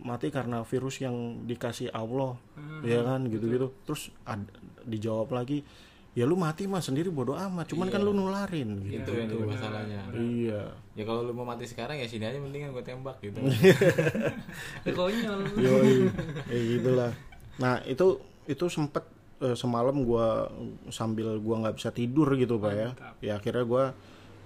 [0.00, 2.38] mati karena virus yang dikasih Allah
[2.86, 3.74] ya kan gitu-gitu.
[3.84, 4.54] Terus ad-
[4.86, 5.66] dijawab lagi
[6.10, 9.02] ya lu mati mah sendiri bodoh amat cuman kan lu nularin gitu.
[9.02, 10.00] Itu yang jadi masalahnya.
[10.10, 10.62] Iya.
[10.98, 13.38] Ya kalau lu mau mati sekarang ya sini aja mendingan gue tembak gitu.
[14.86, 15.40] Ya, konyol.
[15.58, 16.10] Yoi,
[16.46, 17.12] kayak gitulah.
[17.58, 19.04] Nah itu itu sempet
[19.38, 20.50] eh, semalam gua
[20.90, 22.90] sambil gua nggak bisa tidur gitu pak ya.
[23.20, 23.64] Ya akhirnya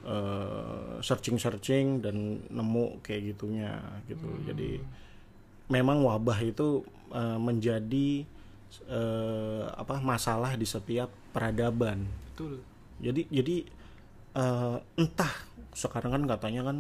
[0.04, 4.28] gua searching searching dan nemu kayak gitunya gitu.
[4.44, 4.84] Jadi
[5.72, 8.24] memang wabah itu eh, menjadi
[8.88, 12.04] eh, apa masalah di setiap peradaban.
[12.32, 12.60] betul
[13.00, 13.56] Jadi jadi
[14.36, 15.34] eh, entah
[15.74, 16.76] sekarang kan katanya kan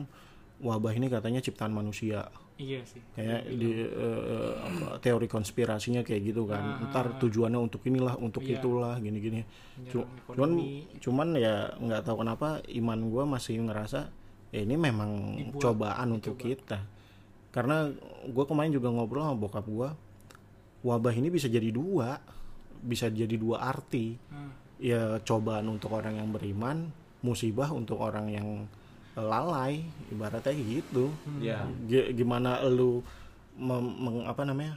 [0.62, 3.02] wabah ini katanya ciptaan manusia iya sih.
[3.18, 6.86] Kayak di eh, apa, teori konspirasinya kayak gitu kan.
[6.90, 9.42] Ntar tujuannya untuk inilah untuk itulah gini-gini.
[10.30, 10.50] Cuman
[11.02, 14.00] cuman ya nggak tahu kenapa iman gue masih ngerasa
[14.54, 15.10] ya ini memang
[15.58, 16.78] cobaan untuk kita.
[17.50, 17.90] Karena
[18.26, 19.88] gue kemarin juga ngobrol sama bokap gue
[20.84, 22.20] wabah ini bisa jadi dua
[22.84, 24.14] bisa jadi dua arti.
[24.30, 24.52] Hmm.
[24.74, 26.90] ya cobaan untuk orang yang beriman
[27.24, 28.48] musibah untuk orang yang
[29.16, 31.10] lalai ibaratnya gitu.
[31.38, 33.02] Ya G- gimana lu
[33.54, 34.74] mem- meng- apa namanya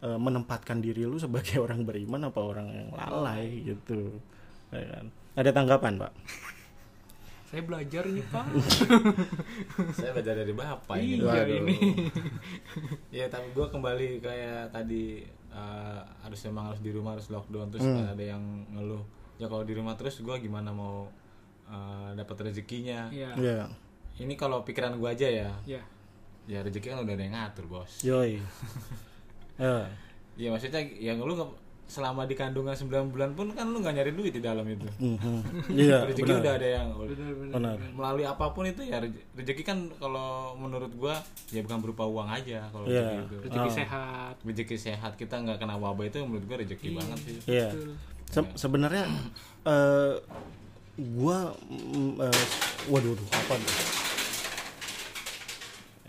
[0.00, 4.20] eh, menempatkan diri lu sebagai orang beriman apa orang yang lalai gitu.
[4.70, 5.06] Ya kan?
[5.30, 6.12] ada tanggapan pak?
[7.46, 8.46] Saya belajar nih pak.
[9.98, 11.18] Saya belajar dari bapak ini.
[11.18, 11.76] Iya ini.
[13.16, 17.82] Ya tapi gue kembali kayak tadi eh, harus memang harus di rumah harus lockdown terus
[17.82, 18.06] Hmm.
[18.06, 19.02] ada yang ngeluh.
[19.36, 21.08] Ya kalau di rumah terus gue gimana mau
[21.70, 23.06] eh, dapat rezekinya.
[23.08, 23.30] Iya.
[23.36, 23.58] Ya
[24.18, 25.50] ini kalau pikiran gue aja ya.
[25.64, 25.82] Iya.
[26.44, 28.02] Ya rezeki kan udah ada yang ngatur bos.
[28.02, 28.36] Yoi.
[29.56, 29.84] Ya.
[30.36, 31.52] Ya maksudnya yang lu nggak
[31.84, 34.86] selama di kandungan 9 bulan pun kan lu nggak nyari duit di dalam itu.
[34.96, 35.36] Mhm.
[35.84, 36.40] iya rezeki benar.
[36.40, 40.88] udah ada yang benar-benar benar melalui apa pun itu ya reze- rezeki kan kalau menurut
[40.94, 43.02] gua ya bukan berupa uang aja kalau Iya.
[43.02, 43.36] rezeki itu.
[43.44, 44.34] Rezeki sehat.
[44.40, 47.36] Rezeki sehat kita nggak kena wabah itu menurut gua rezeki banget sih.
[47.50, 47.68] Iya.
[47.68, 47.92] Betul.
[48.30, 49.04] Se- sebenarnya
[49.66, 50.14] eh
[51.16, 52.44] gua mm, eh,
[52.88, 53.76] waduh waduh, apa tuh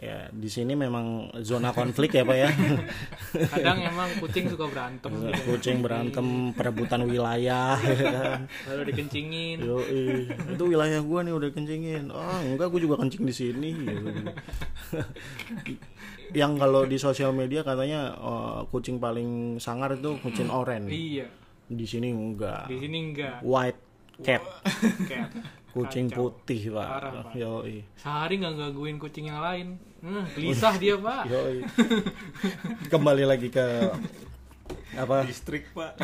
[0.01, 2.49] ya di sini memang zona konflik ya pak ya
[3.53, 5.41] kadang emang kucing suka berantem gitu.
[5.53, 6.25] kucing berantem
[6.57, 9.77] perebutan wilayah ya kan lalu dikencingin Yo,
[10.49, 12.09] itu wilayah gua nih udah kencingin.
[12.09, 13.69] Oh, enggak gua juga kencing di sini.
[13.77, 14.09] gitu.
[16.33, 20.89] Yang kalau di sosial media katanya eh, kucing paling sangar itu kucing oranye.
[20.89, 21.27] iya
[21.69, 22.65] Di sini enggak.
[22.67, 23.90] di sini enggak White
[24.21, 24.43] cat,
[25.73, 26.33] kucing Kacau.
[26.33, 27.33] putih, Parah, Pak.
[27.33, 27.63] Yo,
[27.97, 31.29] sehari nggak gangguin kucing yang lain nah, gelisah dia pak
[32.91, 33.65] Kembali lagi ke
[34.97, 35.23] apa?
[35.23, 35.95] listrik pak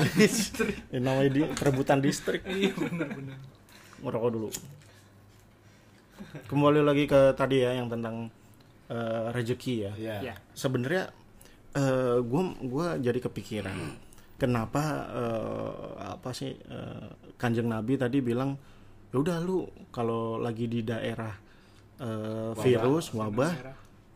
[0.94, 2.46] Ini namanya di perebutan distrik.
[2.48, 3.38] iya benar-benar
[3.98, 4.50] ngerokok dulu.
[6.46, 8.30] Kembali lagi ke tadi ya yang tentang
[8.88, 9.92] eh, rezeki ya.
[9.98, 11.10] ya ya sebenarnya
[11.74, 13.78] eh gue gua jadi kepikiran
[14.38, 18.58] kenapa eh, apa sih eh, kanjeng nabi tadi bilang
[19.08, 21.32] ya udah lu kalau lagi di daerah
[21.98, 23.54] eh, virus wabah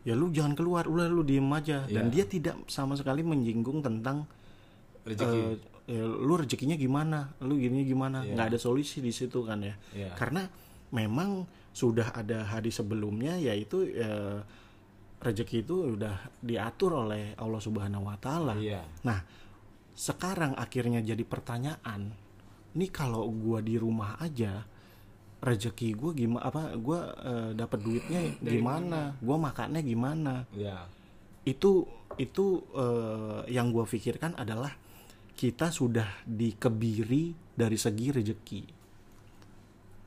[0.02, 2.12] ya lu jangan keluar udah lu diem aja dan Iya.
[2.12, 4.26] dia tidak sama sekali menyinggung tentang
[5.02, 5.54] rezeki eh,
[5.88, 8.34] ya, lu rezekinya gimana lu gini gimana Iya.
[8.34, 10.14] nggak ada solusi di situ kan ya Iya.
[10.14, 10.46] karena
[10.90, 14.42] memang sudah ada hadis sebelumnya yaitu eh,
[15.22, 18.58] rezeki itu udah diatur oleh Allah Subhanahu Wa Taala.
[18.58, 19.22] iya Nah
[19.94, 22.10] sekarang akhirnya jadi pertanyaan,
[22.72, 24.64] ini kalau gua di rumah aja
[25.38, 29.16] rezeki gua gimana apa gua eh, dapat duitnya gimana?
[29.18, 30.46] Gua makannya gimana?
[30.54, 30.86] Ya.
[31.42, 34.70] Itu itu eh, yang gua pikirkan adalah
[35.32, 38.62] kita sudah dikebiri dari segi rezeki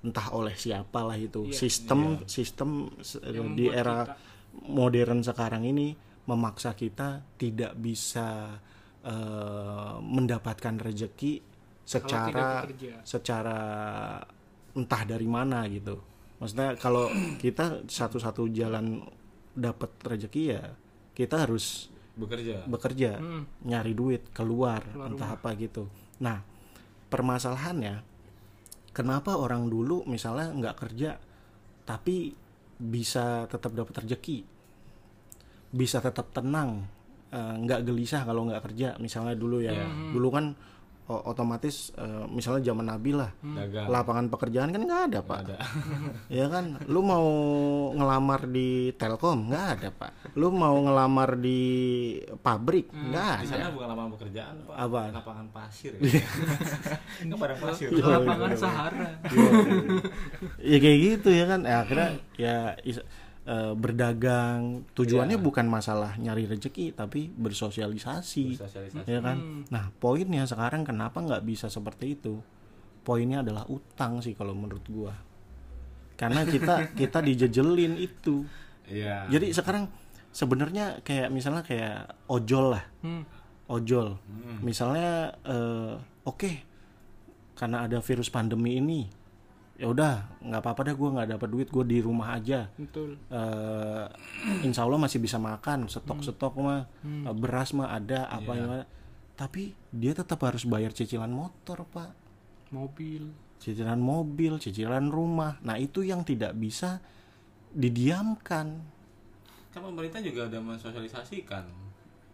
[0.06, 1.50] entah oleh siapalah itu.
[1.50, 1.58] Iya.
[1.58, 2.00] sistem
[2.30, 2.70] sistem
[3.02, 4.18] se- Yang di membuat era kita-
[4.70, 8.58] modern sekarang ini memaksa kita tidak bisa
[9.06, 11.55] eh, mendapatkan rezeki
[11.86, 12.66] secara
[13.06, 13.58] secara
[14.76, 16.02] entah dari mana gitu.
[16.42, 17.08] Maksudnya kalau
[17.44, 19.06] kita satu-satu jalan
[19.56, 20.64] dapat rezeki ya
[21.16, 21.88] kita harus
[22.20, 22.68] bekerja.
[22.68, 23.44] bekerja Hmm.
[23.64, 25.88] nyari duit keluar, Keluar entah apa gitu.
[26.20, 26.44] Nah
[27.08, 28.04] permasalahannya
[28.92, 31.16] kenapa orang dulu misalnya nggak kerja
[31.86, 32.36] tapi
[32.76, 34.44] bisa tetap dapat rezeki?
[35.72, 36.84] Bisa tetap tenang
[37.32, 38.96] eh, nggak gelisah kalau nggak kerja.
[39.00, 40.12] Misalnya dulu ya Hmm.
[40.12, 40.46] dulu kan
[41.06, 43.86] otomatis eh, misalnya zaman Nabi lah dagang.
[43.88, 45.40] lapangan pekerjaan kan nggak ada pak.
[45.46, 45.58] Ada.
[46.28, 46.82] Ya kan?
[46.86, 47.26] Lu mau
[47.92, 49.48] ngelamar di Telkom?
[49.48, 50.12] Nggak ada pak.
[50.34, 51.62] Lu mau ngelamar di
[52.36, 52.90] pabrik?
[52.90, 53.54] Nggak di ada.
[53.54, 54.76] sana bukan lapangan pekerjaan pak.
[54.76, 55.02] Apa?
[55.14, 55.94] lapangan pasir.
[56.02, 56.26] Ya.
[57.22, 57.88] kan padang pasir.
[57.92, 59.10] Lapangan Sahara.
[60.58, 61.62] Ya kayak gitu ya kan.
[61.62, 63.06] Ya, akhirnya ya is-
[63.46, 64.86] eh, berdagang.
[64.98, 69.66] Tujuannya bukan masalah nyari rezeki tapi bersosialisasi sosialisasi ya kan?
[69.70, 72.42] Nah poinnya sekarang kenapa nggak bisa seperti itu?
[73.06, 75.14] Poinnya adalah utang sih kalau menurut gua.
[76.18, 78.46] Karena kita kita dijejelin itu.
[78.90, 79.30] Iya.
[79.30, 79.90] Jadi sekarang
[80.34, 82.86] sebenarnya kayak misalnya kayak ojol lah.
[83.02, 83.24] Hmm.
[83.66, 84.22] ojol.
[84.62, 86.52] Misalnya eh, oke
[87.56, 89.25] karena ada virus pandemi ini
[89.76, 92.72] ya udah nggak apa-apa deh gue nggak dapat duit gue di rumah aja.
[92.80, 93.20] Betul.
[93.28, 94.06] Eh
[94.64, 96.88] insya Allah masih bisa makan stok-stok mah.
[97.04, 98.86] Eh, beras mah ada apa gimana.
[99.36, 102.16] Tapi dia tetap harus bayar cicilan motor pak.
[102.72, 103.28] Mobil.
[103.60, 105.60] Cicilan mobil cicilan rumah.
[105.60, 107.04] Nah itu yang tidak bisa
[107.76, 108.80] didiamkan.
[109.76, 111.68] Kan pemerintah juga udah mensosialisasikan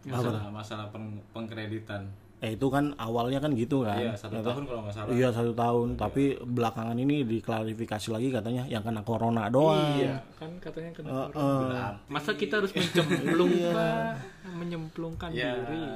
[0.02, 2.10] masalah masalah peng- pengkreditan
[2.42, 4.02] eh itu kan awalnya kan gitu kan.
[4.02, 5.14] Iya satu tahun kalau nggak salah.
[5.14, 9.94] Iya satu tahun, tapi belakangan ini diklarifikasi lagi katanya yang kena corona doang.
[9.94, 10.18] iya.
[10.34, 11.38] Kan katanya kena corona.
[11.38, 14.18] Eh, Berarti- masa kita harus mencemplung pak
[14.58, 15.86] menyemplungkan ya diri.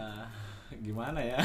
[0.86, 1.42] Gimana ya?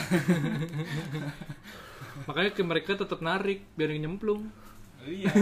[2.29, 4.53] Makanya ke mereka tetap narik biar nyemplung.
[5.01, 5.33] Iya.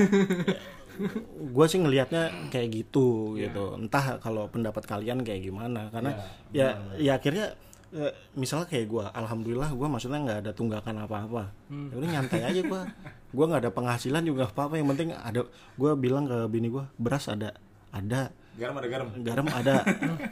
[1.51, 3.75] Gue sih ngelihatnya kayak gitu gitu.
[3.75, 6.15] Entah kalau pendapat kalian kayak gimana, karena
[6.51, 7.55] ya ya akhirnya
[7.91, 11.43] eh, misalnya kayak gue, alhamdulillah gue maksudnya nggak ada tunggakan apa-apa.
[11.69, 12.81] Ya udah nyantai aja gue.
[13.29, 14.77] Gue nggak ada penghasilan juga apa-apa.
[14.77, 15.41] Yang penting ada.
[15.73, 17.53] Gue bilang ke bini gue, beras ada,
[17.89, 18.29] ada.
[18.59, 19.75] garam ada garam garam ada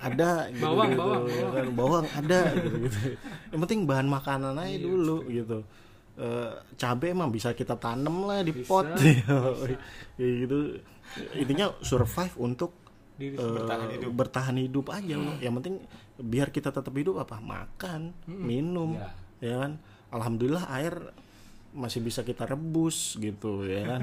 [0.04, 1.00] ada gitu, Bawang, gitu.
[1.00, 3.00] bawang, Ya kan, bawang ada gitu gitu
[3.56, 5.64] yang penting bahan makanan aja dulu gitu
[6.18, 9.38] Eh, cabai emang bisa kita tanam lah di pot ya
[10.18, 10.82] gitu
[11.38, 12.74] intinya survive untuk
[13.18, 14.10] Diri eh, bertahan hidup.
[14.12, 15.82] bertahan hidup aja yang penting
[16.16, 17.38] biar kita tetap hidup apa?
[17.38, 19.10] Makan minum Ya.
[19.44, 19.72] ya kan?
[20.10, 20.94] Alhamdulillah air
[21.70, 24.02] masih bisa kita rebus gitu ya kan?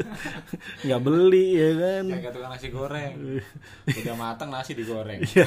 [0.84, 2.04] Nggak beli ya kan?
[2.08, 3.12] Kayak tukang nasi goreng.
[4.00, 5.20] Udah matang nasi digoreng.
[5.20, 5.46] Iya.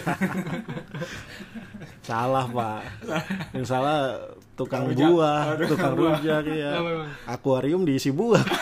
[2.02, 2.82] salah pak.
[3.52, 3.98] Yang salah
[4.54, 5.10] tukang Tukang rujak.
[5.10, 6.72] buah tukang rujak ya
[7.26, 8.44] akuarium diisi buah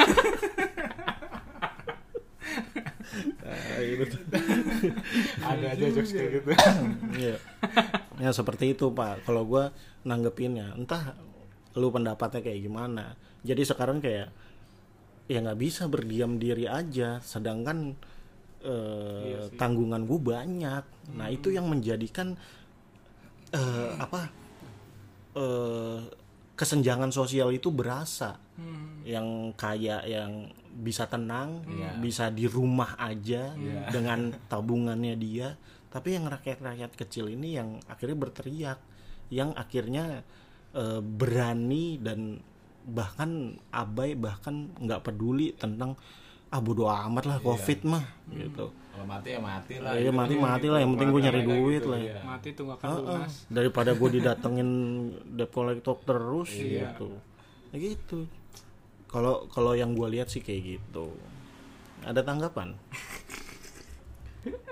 [3.42, 4.18] Nah, gitu
[5.52, 6.50] ada aja jokes kayak gitu.
[7.22, 7.38] Iya.
[8.22, 9.26] ya seperti itu pak.
[9.26, 9.74] Kalau gua
[10.06, 11.16] nanggepinnya entah
[11.76, 13.16] lu pendapatnya kayak gimana.
[13.42, 14.30] Jadi sekarang kayak
[15.32, 17.20] ya nggak bisa berdiam diri aja.
[17.24, 17.96] Sedangkan
[18.62, 20.84] eh, tanggungan gue banyak.
[21.18, 22.38] Nah itu yang menjadikan
[23.56, 24.22] eh, apa
[25.36, 26.00] eh,
[26.56, 28.38] kesenjangan sosial itu berasa.
[29.02, 31.62] Yang kaya yang bisa tenang
[32.00, 33.52] bisa di rumah aja
[33.92, 35.56] dengan tabungannya dia.
[35.92, 38.80] Tapi yang rakyat-rakyat kecil ini yang akhirnya berteriak
[39.28, 40.24] yang akhirnya
[40.72, 42.40] eh, berani dan
[42.82, 45.94] bahkan abai bahkan nggak peduli tentang
[46.52, 48.72] ah bodo amat lah covid mah gitu.
[48.92, 50.20] Kalau mati ya mati lah Iya gitu.
[50.20, 52.00] mati mati lah yang penting gue nyari duit gitu, lah.
[52.04, 52.20] iya.
[52.28, 53.00] mati tunggakan Heeh.
[53.08, 53.34] lunas.
[53.48, 54.70] Daripada gue didatengin
[55.32, 57.08] debt collector terus gitu.
[57.72, 58.28] Ya gitu
[59.12, 61.12] kalau kalau yang gue lihat sih kayak gitu.
[62.02, 62.74] Ada tanggapan?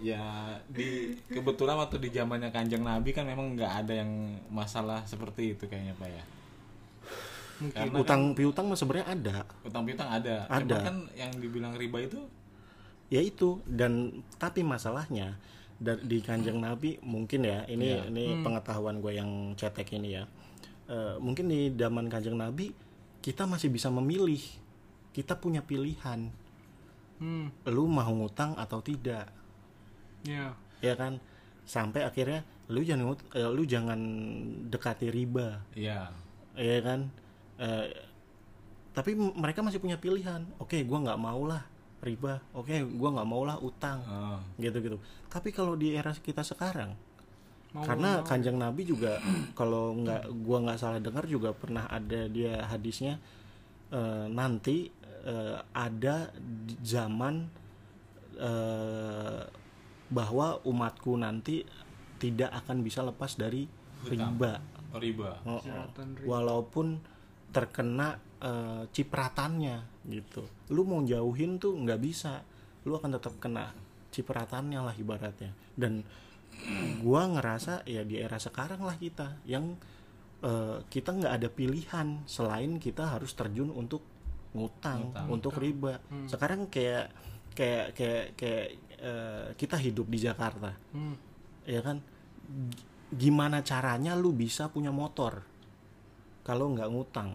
[0.00, 5.52] Ya di kebetulan waktu di zamannya kanjeng nabi kan memang nggak ada yang masalah seperti
[5.52, 6.24] itu kayaknya pak ya.
[7.68, 9.36] Karena utang piutang mah sebenarnya ada.
[9.60, 10.48] Utang piutang ada.
[10.48, 10.64] Ada.
[10.64, 12.16] Cuma kan yang dibilang riba itu?
[13.12, 13.60] Ya itu.
[13.68, 15.36] Dan tapi masalahnya
[15.80, 20.24] di kanjeng nabi mungkin ya ini ini pengetahuan gue yang cetek ini ya.
[20.88, 22.72] Eh, mungkin di zaman kanjeng nabi
[23.20, 24.40] kita masih bisa memilih.
[25.12, 26.32] Kita punya pilihan.
[27.20, 27.52] Hmm.
[27.68, 29.28] Lu mau ngutang atau tidak.
[30.24, 31.20] Ya ya kan?
[31.68, 34.00] Sampai akhirnya lu jangan ngut- eh, lu jangan
[34.72, 35.60] dekati riba.
[35.76, 36.08] Ya
[36.56, 37.12] ya kan?
[37.60, 37.86] Eh,
[38.96, 40.44] tapi mereka masih punya pilihan.
[40.56, 41.62] Oke gua nggak mau lah
[42.00, 42.40] riba.
[42.56, 44.00] Oke gua nggak mau lah utang.
[44.08, 44.98] Oh, gitu gitu
[45.30, 46.98] tapi kalau di era kita sekarang
[47.70, 49.22] mau karena kanjeng nabi juga
[49.58, 53.18] kalau nggak gua nggak salah dengar juga pernah ada dia hadisnya
[53.94, 54.90] eh, nanti
[55.24, 56.34] eh, ada
[56.82, 57.46] zaman
[58.40, 59.42] eh,
[60.10, 61.62] bahwa umatku nanti
[62.20, 63.64] tidak akan bisa lepas dari
[64.04, 64.60] riba.
[64.98, 65.30] riba.
[65.46, 65.86] Oh, oh.
[66.26, 66.98] Walaupun
[67.54, 70.44] terkena eh, cipratannya gitu.
[70.74, 72.42] Lu mau jauhin tuh nggak bisa.
[72.84, 73.70] Lu akan tetap kena
[74.10, 75.54] cipratannya lah ibaratnya.
[75.78, 76.02] Dan
[77.00, 79.74] gua ngerasa ya di era sekarang lah kita yang
[80.40, 84.00] eh, kita nggak ada pilihan selain kita harus terjun untuk
[84.50, 85.26] ngutang, Ngutang.
[85.30, 86.00] untuk riba.
[86.26, 87.12] Sekarang kayak
[87.54, 88.66] kayak kayak kayak
[88.98, 91.14] eh, kita hidup di Jakarta, Hmm.
[91.64, 92.00] ya kan?
[93.10, 95.42] Gimana caranya lu bisa punya motor
[96.42, 97.34] kalau nggak ngutang,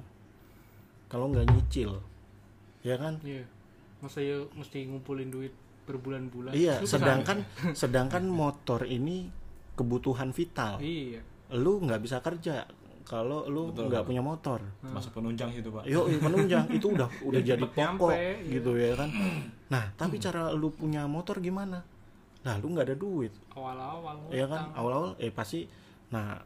[1.08, 2.00] kalau nggak nyicil,
[2.82, 3.20] ya kan?
[3.22, 3.44] Iya.
[4.04, 5.54] Masa ya mesti ngumpulin duit
[5.86, 6.52] berbulan-bulan.
[6.52, 7.00] Iya, Susah.
[7.00, 7.38] sedangkan
[7.78, 9.30] sedangkan motor ini
[9.78, 10.82] kebutuhan vital.
[10.82, 11.22] Iya.
[11.54, 12.66] Lu nggak bisa kerja
[13.06, 14.60] kalau lu nggak punya motor.
[14.82, 15.86] Masuk penunjang situ pak.
[15.86, 18.54] Yo, iya, penunjang itu udah udah Biar jadi nyampe, pokok iya.
[18.58, 19.10] gitu ya kan.
[19.66, 21.82] Nah, tapi cara lu punya motor gimana?
[22.46, 24.30] Nah, lu nggak ada duit, Awal-awal.
[24.30, 24.70] ya kan?
[24.78, 25.66] Awal-awal eh pasti
[26.14, 26.38] nah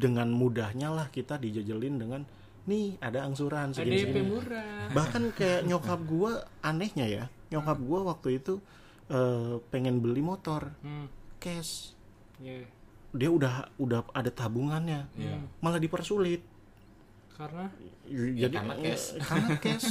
[0.00, 2.24] dengan mudahnya lah kita dijajelin dengan
[2.64, 4.24] nih ada angsuran DP segini-segini.
[4.24, 4.88] murah.
[4.88, 8.56] Bahkan kayak nyokap gua anehnya ya, nyokap gua waktu itu
[9.08, 11.06] eh, pengen beli motor Hmm.
[11.36, 11.94] cash.
[12.38, 12.66] Iya.
[13.12, 15.08] Dia udah udah ada tabungannya.
[15.14, 15.42] Iya.
[15.58, 16.42] Malah dipersulit.
[17.32, 17.66] Karena
[18.06, 19.04] jadi karena cash.
[19.10, 19.88] eh, karena cash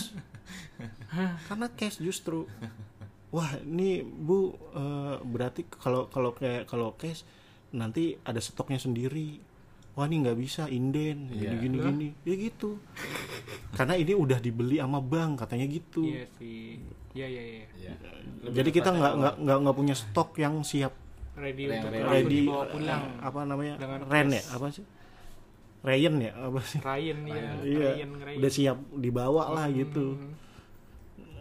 [1.48, 2.46] karena cash justru
[3.30, 7.24] wah ini bu eh, berarti kalau kalau kayak kalau cash
[7.72, 9.40] nanti ada stoknya sendiri
[9.94, 11.56] wah ini nggak bisa inden Iya.
[11.56, 12.80] gini gini gini ya gitu
[13.72, 16.80] karena ini udah dibeli sama bank katanya gitu iya sih.
[17.12, 17.64] Iya iya iya.
[17.76, 17.94] Iya.
[18.52, 20.94] jadi kita nggak nggak nggak nggak punya stok yang siap
[21.32, 22.40] Ready Yang untuk ready.
[22.44, 23.02] dibawa pulang.
[23.02, 24.86] eh, apa namanya Dengan ren ya apa sih
[25.82, 27.42] Ryan ya apa sih Ryan ya.
[27.62, 28.38] iya Ryan, Ryan.
[28.38, 30.34] udah siap dibawa lah gitu Hmm.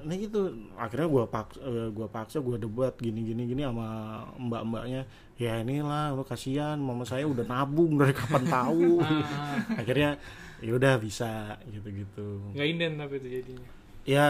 [0.01, 0.41] nah gitu
[0.75, 3.89] akhirnya gua paksa gua paksa gua debat gini gini gini sama
[4.35, 5.03] mbak mbaknya
[5.37, 10.17] ya inilah lu kasihan mama saya udah nabung dari kapan tahu Ah, akhirnya
[10.59, 13.69] ya udah bisa gitu gitu nggak inden tapi itu jadinya.
[14.03, 14.27] Ya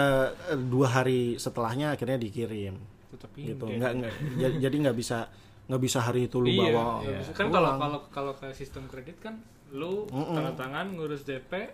[0.48, 2.74] eh, dua hari setelahnya akhirnya dikirim
[3.10, 5.26] Tetap gitu nggak nggak ja- jadi nggak bisa
[5.66, 7.18] nggak bisa hari itu lu iya, bawa iya.
[7.30, 9.38] kan kalau kalau kalau ke sistem kredit kan
[9.70, 10.34] lu Mm-mm.
[10.34, 11.70] tanda tangan ngurus DP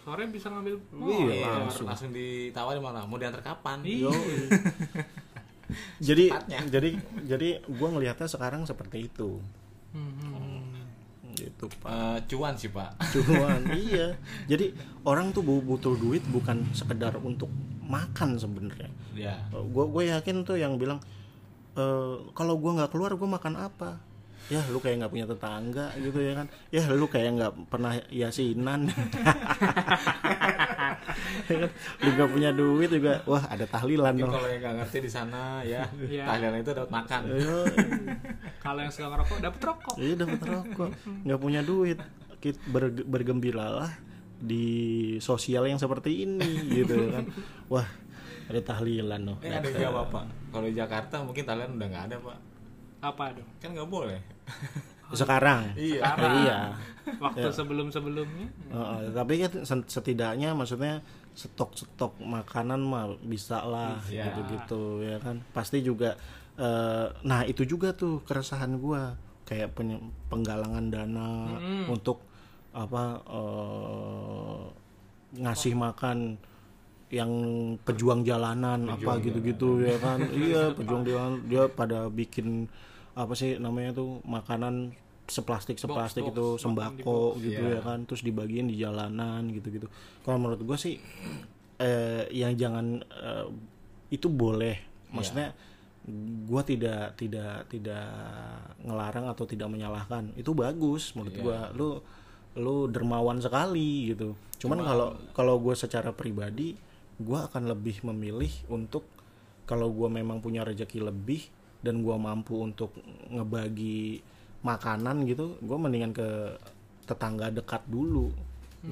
[0.00, 1.30] sore bisa ngambil Iya, motor.
[1.30, 1.86] Iya, langsung.
[1.86, 3.84] langsung ditawarin malah mau diantar kapan?
[3.84, 4.10] Iya.
[6.00, 6.26] Jadi
[6.66, 9.38] jadi jadi gua ngelihatnya sekarang seperti itu
[9.90, 10.30] Hmm, hmm,
[11.60, 11.92] gitu pak.
[11.92, 12.96] Eh, cuan sih pak.
[13.12, 14.16] cuan iya.
[14.48, 14.72] Jadi
[15.04, 17.52] orang tuh bu- butuh duit bukan sekedar untuk
[17.84, 18.88] makan sebenarnya.
[19.12, 19.36] Ya.
[19.52, 21.04] gue gue yakin tuh yang bilang
[21.76, 21.84] e,
[22.32, 24.00] kalau gue nggak keluar gue makan apa?
[24.48, 26.46] Ya lu kayak nggak punya tetangga gitu ya kan?
[26.72, 28.88] Ya lu kayak nggak pernah yasinan
[31.46, 31.70] Ya kan?
[32.00, 35.60] lu punya duit juga wah ada tahlilan Mungkin dong kalau yang nggak ngerti di sana
[35.62, 36.24] ya, Iya.
[36.24, 37.20] tahlilan itu dapat makan.
[37.28, 37.58] Ayo,
[38.58, 39.94] Kalau yang suka ngerokok dapat rokok.
[39.96, 40.90] iya dapat rokok
[41.24, 41.98] nggak punya duit
[42.38, 43.90] kita ber- bergembiralah
[44.40, 44.64] di
[45.18, 47.28] sosial yang seperti ini gitu kan
[47.68, 47.84] wah
[48.48, 49.68] ada tahlilan loh Eh ada
[50.02, 50.24] pak.
[50.50, 52.38] Kalau di Jakarta mungkin tahlilan udah nggak ada pak.
[53.00, 53.48] Apa dong?
[53.58, 54.20] Kan nggak boleh.
[55.12, 56.02] Sekarang Iya.
[56.04, 56.34] Sekarang.
[56.38, 56.58] iya
[57.10, 58.46] Waktu sebelum-sebelumnya.
[58.70, 59.52] Heeh, tapi kan
[59.84, 64.30] setidaknya maksudnya stok-stok makanan mah bisa lah Iya.
[64.30, 66.14] gitu-gitu ya kan pasti juga
[66.54, 69.74] eh, nah itu juga tuh keresahan gua kayak
[70.28, 71.88] penggalangan dana Mm.
[71.88, 72.22] untuk
[72.70, 74.58] apa eh,
[75.36, 76.38] ngasih makan
[77.10, 77.32] yang
[77.80, 82.70] pejuang jalanan apa gitu-gitu ya kan iya pejuang jalanan dia pada bikin
[83.12, 84.94] apa sih namanya tuh makanan
[85.26, 87.42] seplastik seplastik Box, itu box, sembako box.
[87.42, 87.74] gitu Iya.
[87.76, 89.86] ya kan terus dibagiin di jalanan gitu-gitu
[90.22, 90.98] kalau menurut gue sih
[91.76, 93.46] eh, yang jangan eh,
[94.10, 94.74] itu boleh
[95.10, 95.54] maksudnya
[96.44, 98.08] gua tidak tidak tidak
[98.80, 101.42] ngelarang atau tidak menyalahkan itu bagus menurut Iya.
[101.42, 101.88] gua lu
[102.58, 106.74] lu dermawan sekali gitu cuman kalau kalau gue secara pribadi
[107.16, 109.06] gua akan lebih memilih untuk
[109.62, 111.46] kalau gua memang punya rezeki lebih
[111.80, 112.92] dan gua mampu untuk
[113.28, 114.20] ngebagi
[114.60, 116.28] makanan gitu gue mendingan ke
[117.08, 118.28] tetangga dekat dulu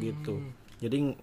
[0.01, 0.41] gitu.
[0.81, 1.19] Jadi ng-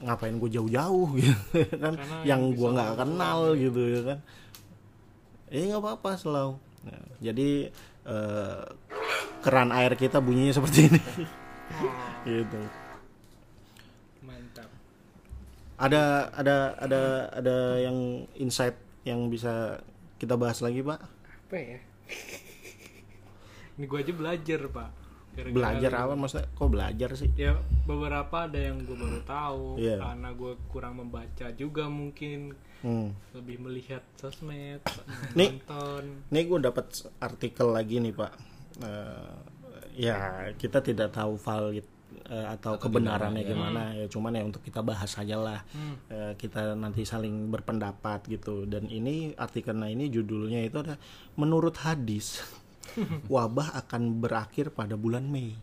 [0.00, 1.36] ngapain gue jauh-jauh gitu
[1.76, 4.18] kan Karena yang gue nggak kenal gitu ya kan.
[5.50, 7.68] Eh nggak apa-apa selalu Nah, jadi
[8.08, 8.62] eh,
[9.44, 11.02] keran air kita bunyinya seperti ini.
[12.20, 12.60] Gitu.
[14.26, 14.68] Mantap.
[15.80, 17.02] ada ada ada
[17.32, 18.76] ada yang insight
[19.08, 19.80] yang bisa
[20.20, 21.00] kita bahas lagi pak
[21.48, 21.80] Apa ya?
[23.80, 24.90] Ini gua aja belajar, Pak.
[25.30, 27.54] Gara-gara belajar apa maksudnya kok belajar sih Ya
[27.86, 30.02] beberapa ada yang gue baru tahu Iya.
[30.02, 32.50] karena gue kurang membaca juga mungkin
[32.82, 33.38] hmm.
[33.38, 34.82] lebih melihat sosmed,
[35.38, 35.54] Nih.
[35.62, 36.26] nonton.
[36.34, 36.86] Ini gue dapat
[37.22, 38.32] artikel lagi nih Pak.
[38.82, 39.34] Eh,
[40.02, 40.18] ya
[40.58, 41.86] kita tidak tahu valid
[42.28, 44.06] eh, atau, kebenarannya gimana ya.
[44.10, 45.60] Cuman ya untuk kita bahas aja lah.
[45.72, 45.96] Hmm.
[46.10, 48.64] Eh, kita nanti saling berpendapat gitu.
[48.66, 50.98] Dan ini artikelnya ini judulnya itu ada
[51.38, 52.44] menurut hadis
[53.34, 55.54] wabah akan berakhir pada bulan Mei.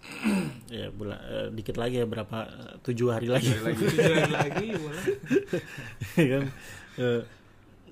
[0.72, 2.48] ya bulan eh, dikit lagi ya berapa
[2.80, 5.04] tujuh hari lagi Tujuan lagi boleh.
[6.16, 6.44] Ya kan
[7.00, 7.22] Eh,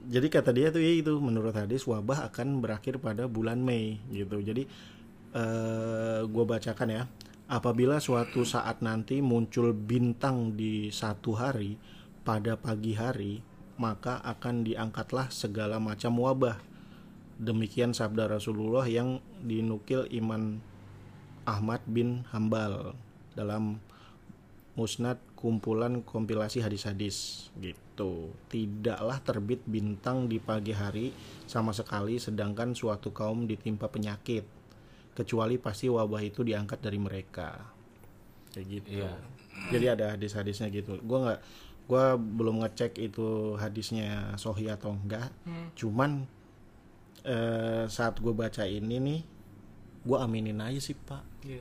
[0.09, 4.41] jadi kata dia tuh ya itu menurut hadis wabah akan berakhir pada bulan Mei gitu
[4.41, 4.65] jadi
[5.39, 7.03] eh gue bacakan ya.
[7.49, 11.81] Apabila suatu saat nanti muncul bintang di satu hari
[12.27, 13.41] pada pagi hari
[13.79, 16.59] maka akan diangkatlah segala macam wabah.
[17.39, 20.59] Demikian sabda Rasulullah yang dinukil Iman
[21.47, 22.99] Ahmad bin Hambal
[23.39, 23.79] dalam
[24.75, 27.49] musnad kumpulan kompilasi hadis-hadis.
[27.63, 28.35] Gitu.
[28.51, 31.15] Tidaklah terbit bintang di pagi hari
[31.47, 34.58] sama sekali sedangkan suatu kaum ditimpa penyakit
[35.19, 37.59] kecuali pasti wabah itu diangkat dari mereka.
[38.49, 39.03] Kayak gitu.
[39.03, 39.11] Iya.
[39.69, 41.03] Jadi ada hadis-hadisnya gitu.
[41.03, 41.41] Gua nggak
[41.85, 45.35] gua belum ngecek itu hadisnya sohi atau enggak.
[45.43, 45.75] Hmm.
[45.75, 46.11] Cuman
[47.21, 49.21] eh, saat gue baca ini nih
[49.99, 51.61] gue aminin aja sih pak Iya.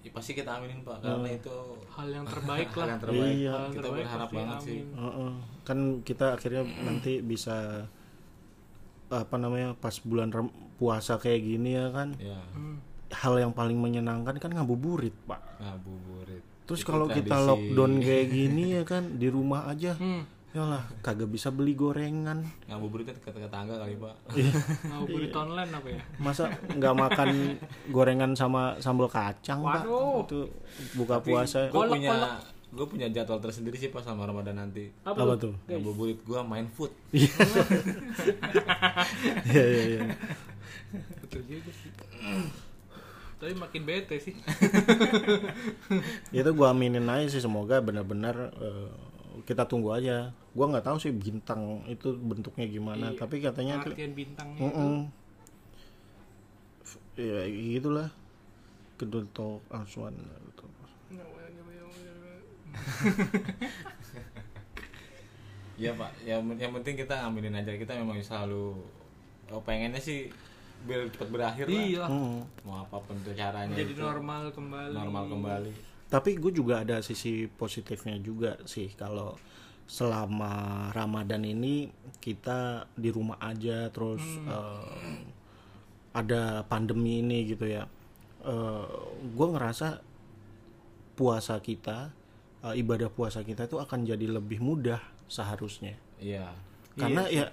[0.00, 1.52] Ya, pasti kita aminin pak karena itu
[1.92, 2.88] Hal yang terbaik hal lah.
[2.88, 3.50] yang terbaik Iya.
[3.52, 4.96] Hal yang kita terbaik berharap banget sih amin.
[4.96, 5.32] Heeh.
[5.60, 7.84] kan kita akhirnya nanti bisa
[9.08, 12.16] apa namanya pas bulan Ram- puasa kayak gini ya kan?
[12.16, 12.40] Ya.
[12.56, 12.80] Hmm.
[13.10, 15.42] hal yang paling menyenangkan kan ngabuburit pak.
[15.58, 16.40] Ngabuburit.
[16.62, 20.22] Terus Itu kalau kita lockdown kayak gini ya kan di rumah aja Hmm.
[20.50, 22.46] yalah kagak bisa beli gorengan.
[22.66, 24.14] Ngabuburit kan ke tetangga kali pak.
[24.86, 26.00] Ngabuburit online apa ya?
[26.16, 27.28] masa nggak makan
[27.90, 29.82] gorengan sama sambal kacang pak?
[29.82, 30.22] Waduh.
[30.22, 30.40] itu
[30.94, 31.66] buka puasa.
[31.66, 32.38] gue punya
[32.70, 34.86] gue punya jadwal tersendiri sih pas sama Ramadan nanti.
[35.02, 35.50] Apa, apa tuh?
[35.50, 35.54] tuh?
[35.66, 36.94] Ngabuburit gue main food.
[37.10, 37.34] Iya
[39.50, 40.00] iya iya.
[41.22, 41.90] Betul juga sih.
[43.40, 44.36] Tapi makin bete sih.
[46.30, 48.90] itu gua aminin aja sih semoga benar-benar eh,
[49.48, 53.18] kita tunggu aja gua nggak tahu sih bintang itu bentuknya gimana Iya.
[53.18, 54.96] tapi katanya Artian bintangnya Mm-mm.
[57.16, 58.08] ya gitulah
[58.98, 60.64] kedul tok aswan gitu.
[65.80, 68.76] Iya pak, yang, yang penting kita ngambilin aja kita memang selalu
[69.48, 70.28] oh, pengennya sih
[70.80, 71.74] biar cepat berakhir lah.
[71.76, 72.04] Iya.
[72.08, 72.38] Mm.
[72.64, 74.94] Mau apa pun tuh caranya Jadi itu normal kembali.
[74.94, 75.72] normal kembali.
[76.06, 79.38] tapi gue juga ada sisi positifnya juga sih kalau
[79.86, 80.50] selama
[80.90, 81.86] Ramadan ini
[82.18, 85.18] kita di rumah aja terus eh,
[86.10, 87.86] ada pandemi ini gitu ya
[89.22, 90.02] gue ngerasa
[91.14, 92.10] puasa kita
[92.64, 96.50] eh, ibadah puasa kita itu akan jadi lebih mudah seharusnya Iya.
[96.98, 97.46] karena ya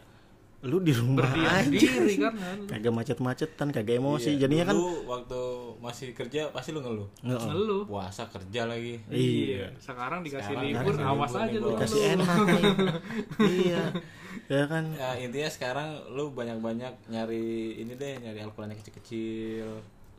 [0.60, 2.34] lu di rumah Berdiam aja diri kan.
[2.34, 2.58] kan.
[2.68, 4.40] kagak macet-macetan kagak emosi Iya.
[4.42, 5.42] jadinya kan Dulu waktu
[5.78, 7.06] masih kerja pasti lu ngeluh.
[7.22, 7.38] Heeh.
[7.46, 7.84] Ngeluh.
[7.86, 8.98] Puasa kerja lagi.
[9.08, 11.62] iya Sekarang dikasih Sekarang libur, dikasih awas libur, aja lu.
[11.64, 11.80] libur.
[11.80, 12.38] kasih enak
[13.62, 13.84] iya
[14.48, 17.46] ya kan Ya intinya sekarang lu banyak-banyak nyari
[17.78, 19.68] ini deh, nyari Al-Qur'an yang kecil-kecil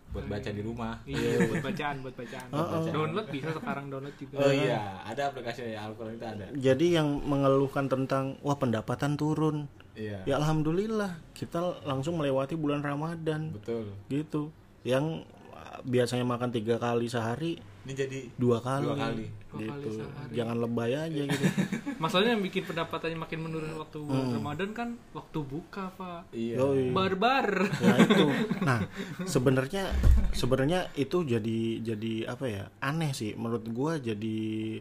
[0.08, 0.96] buat baca di rumah.
[1.04, 2.48] Iya, buat bacaan, buat bacaan.
[2.48, 2.80] Oh, oh.
[2.86, 4.40] Download bisa sekarang download juga.
[4.40, 6.46] Oh iya, ada aplikasi ya Al-Qur'an itu ada.
[6.54, 9.68] jadi yang mengeluhkan tentang wah pendapatan turun
[9.98, 10.18] Iya.
[10.24, 13.90] ya alhamdulillah kita langsung melewati bulan Ramadan Betul.
[14.06, 19.24] gitu yang uh, biasanya makan tiga kali sehari Ini jadi dua kali, Dua kali.
[19.48, 20.32] Dua kali gitu sehari.
[20.34, 21.44] jangan lebay aja gitu
[21.98, 24.34] Masalahnya yang bikin pendapatannya makin menurun waktu Hmm.
[24.34, 26.30] Ramadan kan waktu buka, Pak.
[26.30, 26.60] iya.
[26.92, 27.48] Barbar.
[27.74, 28.26] nah itu
[28.68, 28.78] nah
[29.24, 29.88] sebenarnya
[30.30, 34.78] sebenarnya itu jadi jadi apa ya aneh sih menurut gua jadi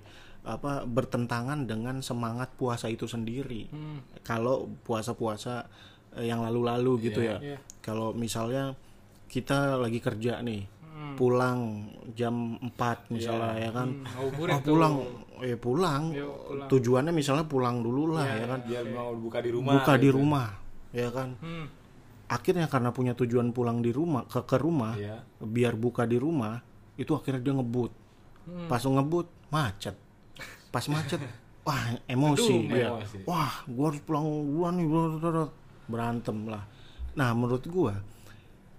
[0.47, 3.99] apa bertentangan dengan semangat puasa itu sendiri Hmm.
[4.21, 5.67] kalau puasa-puasa
[6.15, 7.57] eh, yang lalu-lalu gitu Iya, ya iya.
[7.79, 8.73] kalau misalnya
[9.25, 11.13] kita lagi kerja nih Hmm.
[11.13, 11.59] pulang
[12.11, 14.93] jam 4 misalnya ya kan Hmm, oh pulang
[15.37, 16.67] eh pulang Yo, pulang.
[16.67, 19.73] tujuannya misalnya pulang dulu lah Iya, ya kan Biar mau buka di rumah.
[19.75, 20.17] buka di gitu.
[20.17, 20.47] rumah
[20.89, 21.65] ya kan Hmm.
[22.27, 25.21] akhirnya karena punya tujuan pulang di rumah ke ke rumah Iya.
[25.37, 26.59] biar buka di rumah
[26.95, 27.91] itu akhirnya dia ngebut
[28.43, 28.65] Hmm.
[28.65, 29.93] pas ngebut macet
[30.77, 31.17] pas macet
[31.65, 33.17] wah emosi Aduh, dia emosi.
[33.25, 34.87] wah gua harus pulang duluan nih
[35.85, 36.63] berantem lah
[37.17, 37.97] nah menurut gua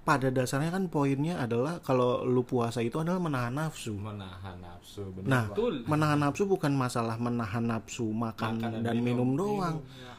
[0.06, 5.04] pada dasarnya kan poinnya adalah kalau lu puasa itu adalah menahan nafsu Menahan nafsu.
[5.12, 5.44] Bener, nah.
[5.52, 5.84] Betul.
[5.84, 9.36] menahan nafsu bukan masalah menahan nafsu makan, Makan dan dan minum, minum.
[9.36, 10.16] doang Ya.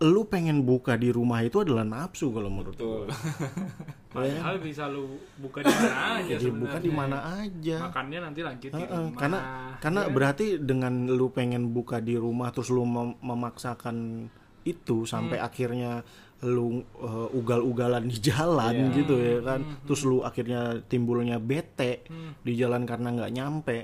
[0.00, 3.10] Lu pengen buka di rumah itu adalah nafsu kalau menurut Betul.
[4.14, 5.04] Padahal bisa lu
[5.36, 9.12] buka di mana aja jadi buka di mana aja Makannya nanti lanjut di rumah.
[9.14, 9.38] karena
[9.78, 10.10] karena Ya.
[10.10, 14.26] berarti dengan lu pengen buka di rumah terus lu mem- memaksakan
[14.62, 16.06] itu sampai akhirnya
[16.40, 18.94] lu uh, ugal-ugalan di jalan Iya.
[18.96, 22.38] gitu ya kan terus lu akhirnya timbulnya bete Hmm.
[22.38, 23.78] di jalan karena nggak nyampe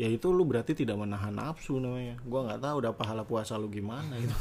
[0.00, 2.16] ya itu lu berarti tidak menahan nafsu namanya.
[2.24, 4.34] Gua nggak tahu udah pahala puasa lu gimana gitu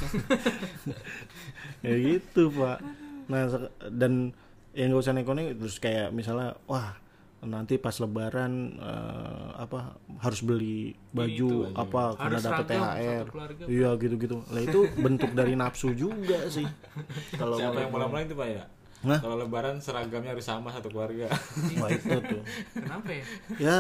[1.87, 2.79] ya gitu pak.
[3.27, 3.43] Nah
[3.91, 4.31] dan
[4.71, 6.95] yang gak usah neko terus kayak misalnya wah
[7.43, 13.25] nanti pas lebaran eh, apa harus beli baju apa karena dapat THR.
[13.67, 14.43] iya gitu-gitu.
[14.51, 16.67] Lah itu bentuk dari nafsu juga sih.
[17.39, 18.63] Kalau Siapa yang mulai-mulai itu pak ya?
[18.99, 19.15] Hah?
[19.17, 21.31] Kalau lebaran seragamnya harus sama satu keluarga.
[21.79, 22.43] Wah, itu tuh
[22.73, 23.23] Kenapa ya?
[23.55, 23.77] ya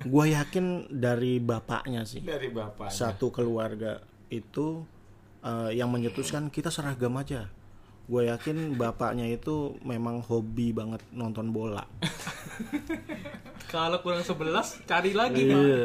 [0.00, 2.86] gue yakin dari bapaknya sih Dari bapak.
[2.86, 4.86] satu keluarga itu
[5.40, 7.50] eh, yang menyetuskan kita seragam aja
[8.04, 11.84] gue yakin bapaknya itu memang hobi banget nonton bola
[13.68, 14.48] Kalau kurang 11
[14.84, 15.58] cari lagi pak.
[15.58, 15.84] iya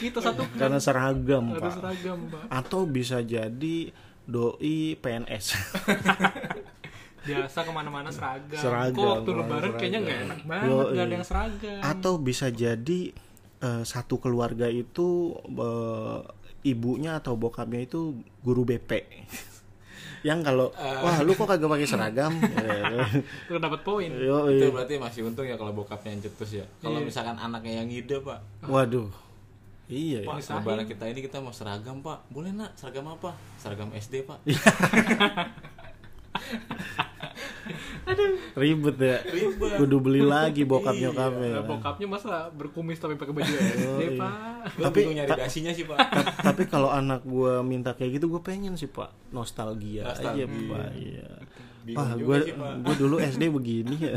[0.00, 2.48] Kita satu karena seragam pak seragam pak.
[2.48, 3.92] atau bisa jadi
[4.24, 5.46] doi PNS
[7.22, 8.58] Biasa ke mana-mana seragam.
[8.58, 9.78] Seragam, Kok waktu lebaran seragam.
[9.78, 11.78] kayaknya nggak enak banget ada yang seragam.
[11.80, 13.00] atau bisa jadi
[13.58, 15.08] eh, satu keluarga itu
[15.46, 16.18] eh,
[16.64, 18.90] ibunya atau bokapnya itu guru BP
[20.22, 22.30] yang kalau wah lu kok kagak pakai seragam
[23.50, 24.06] Lu dapat poin.
[24.08, 26.66] yo Itu berarti masih untung ya kalau bokapnya yang cetus ya.
[26.78, 27.06] Kalau Iya.
[27.06, 28.38] misalkan anaknya yang ngide pak.
[28.64, 29.10] waduh
[29.84, 30.26] iya ya.
[30.26, 30.62] Pak, Misahin.
[30.62, 32.22] lebaran kita ini kita mau seragam pak.
[32.28, 32.70] Boleh nak?
[32.74, 33.34] Seragam apa?
[33.58, 34.38] Seragam SD pak.
[38.62, 39.74] ribet ya Ribet.
[39.76, 44.32] kudu beli lagi bokap nyokapnya Nah, bokapnya masa berkumis tapi pakai baju SD pak.
[44.70, 45.98] Gue Tapi- bingung nyari dasinya sih pak.
[45.98, 50.46] Ta- tapi kalau anak gue minta kayak gitu gue pengen sih pak nostalgia, aja Nostalgia.
[50.46, 51.30] pak iya
[51.92, 52.72] Wah, juga gue pak.
[52.80, 54.14] gue dulu SD begini ya.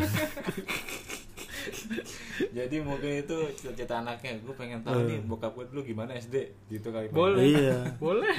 [2.53, 4.37] Jadi mungkin itu cita-cita anaknya.
[4.39, 6.35] Gue pengen tahu nih bokap gue dulu gimana SD.
[6.67, 7.15] Gitu kali pak.
[7.15, 7.41] Boleh.
[7.41, 7.77] iya.
[7.97, 8.35] Boleh.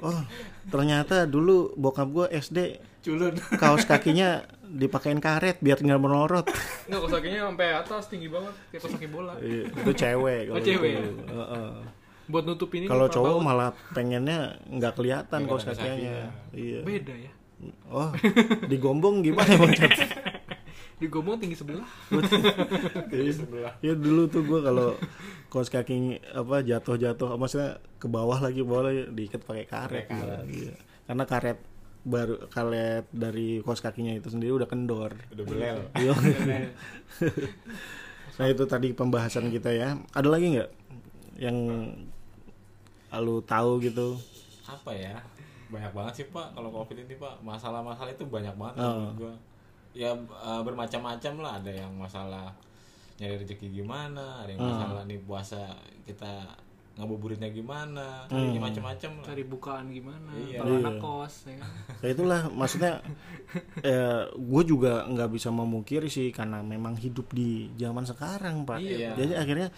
[0.00, 0.20] Oh,
[0.68, 2.58] ternyata dulu bokap gue SD
[3.04, 3.34] Culun.
[3.60, 6.48] kaos kakinya dipakein karet biar nggak melorot.
[6.88, 9.36] Nggak kos kakinya sampai atas tinggi banget kayak kos kaki bola.
[9.38, 10.90] Iya, itu cewek kalau Oh, cewek.
[10.90, 11.10] itu.
[11.28, 11.68] Heeh.
[12.24, 13.44] Buat nutupin ini Kalau cowok Baut.
[13.44, 16.32] malah pengennya nggak kelihatan kaos kakinya.
[16.50, 16.80] Iya.
[16.80, 17.30] beda ya.
[17.86, 18.08] Oh,
[18.66, 19.92] digombong gimana emang Cat?
[20.94, 21.84] Digomong tinggi sebelah.
[23.80, 24.96] Ya dulu tuh gue kalau
[25.48, 30.04] kaos kaki apa jatuh-jatuh, maksudnya ke bawah lagi bawah lagi diikat pakai karet.
[30.04, 30.44] Pakai karet.
[30.48, 30.74] Iya.
[31.04, 31.58] Karena karet
[32.04, 35.16] baru karet dari kaos kakinya itu sendiri udah kendor.
[35.32, 35.78] Udah belel.
[36.00, 36.12] Iya.
[38.34, 39.94] nah itu tadi pembahasan kita ya.
[40.10, 40.70] Ada lagi nggak
[41.38, 41.56] yang
[43.14, 44.18] lu tahu gitu?
[44.66, 45.16] Apa ya?
[45.70, 46.50] Banyak banget sih pak.
[46.52, 49.14] Kalau covid ini pak, masalah-masalah itu banyak banget Oh.
[49.14, 49.34] gua.
[49.94, 51.52] Ya eh, bermacam-macam lah.
[51.62, 52.50] Ada yang masalah
[53.14, 54.74] nyari rezeki gimana, ada yang Hmm.
[54.74, 55.62] masalah nih puasa
[56.02, 56.50] kita
[56.94, 58.54] ngabuburitnya gimana, Hmm.
[58.56, 59.26] macam-macam lah.
[59.26, 60.30] Cari bukaan gimana?
[60.36, 60.62] Iya.
[60.62, 60.82] Kalau Iya.
[60.86, 61.70] anak kos ya kan.
[61.98, 62.92] Ya itulah maksudnya
[63.82, 68.78] eh, gue juga nggak bisa memungkiri sih karena memang hidup di zaman sekarang pak.
[68.78, 69.18] Iya.
[69.18, 69.68] Jadi akhirnya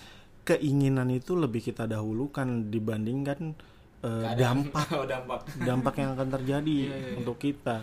[0.42, 3.56] keinginan itu lebih kita dahulukan dibandingkan
[4.04, 5.40] eh, dampak oh, dampak.
[5.56, 7.16] dampak yang akan terjadi Iya, iya, iya.
[7.16, 7.80] untuk kita.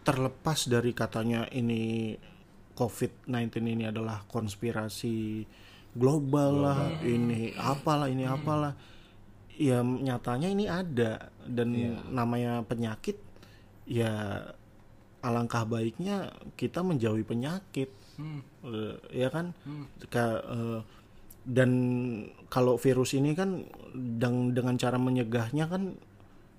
[0.00, 2.12] Terlepas dari katanya ini
[2.72, 3.28] COVID-19
[3.66, 5.44] ini adalah konspirasi
[5.92, 8.36] global lah, ini apalah, ini Hmm.
[8.36, 8.72] apalah.
[9.52, 12.00] Ya nyatanya ini ada dan Iya.
[12.08, 13.20] namanya penyakit
[13.84, 14.40] ya
[15.20, 17.92] alangkah baiknya kita menjauhi penyakit.
[18.16, 18.40] Hmm.
[18.62, 19.52] Eh, ya kan?
[19.62, 19.84] Hmm.
[20.08, 20.80] Ka- eh,
[21.40, 21.70] dan
[22.46, 25.96] kalau virus ini kan deng- dengan cara menyegahnya kan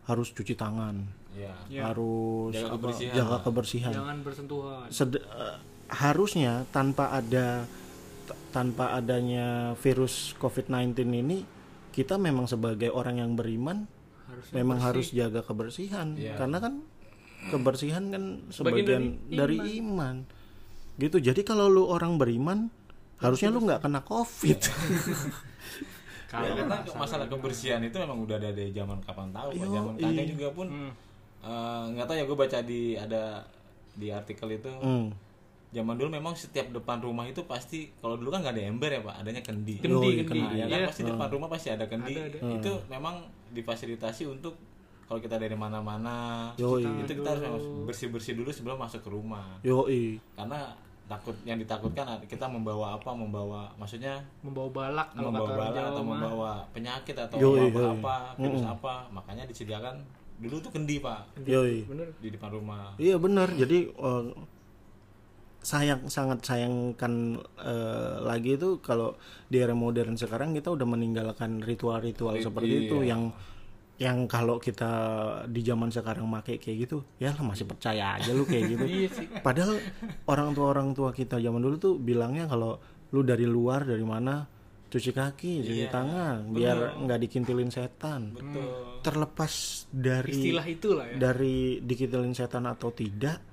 [0.04, 1.54] harus cuci tangan Iya.
[1.70, 1.82] Ya.
[1.88, 4.86] harus Jaga apa, kebersihan jaga kebersihan Jangan bersentuhan.
[4.90, 5.56] Sed- eh,
[5.88, 7.66] harusnya tanpa ada
[8.52, 11.48] tanpa adanya virus COVID-19 ini
[11.90, 13.88] kita memang sebagai orang yang beriman
[14.26, 14.88] Harusnya memang bersih.
[14.88, 16.36] harus jaga kebersihan Iya.
[16.36, 16.74] karena kan
[17.48, 20.24] kebersihan kan Sebagian dari dari, iman.
[20.96, 22.70] gitu jadi kalau lu orang beriman
[23.18, 24.72] harusnya lu nggak kena covid Ya,
[26.32, 29.52] Kalau karena masalah kebersihan itu memang udah ada dari zaman kapan tahu.
[29.52, 30.32] Yo, Zaman kakek iya.
[30.32, 30.92] juga pun Hmm.
[31.42, 33.44] eh, nggak tahu ya gue baca di ada
[33.92, 35.12] di artikel itu Hmm.
[35.72, 39.02] Zaman dulu memang setiap depan rumah itu pasti kalau dulu kan nggak ada ember ya
[39.02, 40.40] pak adanya kendi Kendi, Yoi, kendi.
[40.42, 40.88] Nah, ya kan Iya.
[40.88, 42.54] pasti depan rumah pasti ada kendi Ada, ada.
[42.54, 43.16] itu memang
[43.50, 44.60] difasilitasi untuk
[45.06, 46.84] kalau kita dari mana-mana Yoi.
[47.02, 50.20] itu kita harus bersih bersih dulu sebelum masuk ke rumah Yoi.
[50.34, 55.60] karena takut yang ditakutkan kita membawa apa membawa maksudnya membawa balak kalau membawa kata orang
[55.62, 56.12] bala Jawa atau mah.
[56.14, 57.92] membawa penyakit atau Yoi, apa yoi.
[57.94, 59.96] apa virus apa makanya disediakan
[60.38, 61.84] dulu tuh kendi pak Yoi.
[61.86, 62.08] Bener.
[62.18, 63.48] di depan rumah Iya benar.
[63.50, 64.24] Jadi eh,
[65.62, 69.14] sayang sangat sayangkan eh, lagi itu kalau
[69.46, 73.14] di era modern sekarang kita udah meninggalkan ritual-ritual Rit- seperti itu iya.
[73.14, 73.24] yang
[74.02, 74.90] yang kalau kita
[75.46, 78.86] di zaman sekarang make kayak gitu, ya lah masih percaya aja lu kayak gitu.
[79.06, 79.10] Iya.
[79.46, 79.78] Padahal
[80.26, 82.82] orang tua orang tua kita zaman dulu tuh bilangnya kalau
[83.14, 84.42] lu dari luar dari mana
[84.90, 88.34] cuci kaki, cuci Iya, tangan, biar nggak dikintilin setan.
[88.34, 89.54] betul Terlepas
[89.94, 91.16] dari Istilah itulah ya.
[91.22, 93.51] dari dikitilin setan atau tidak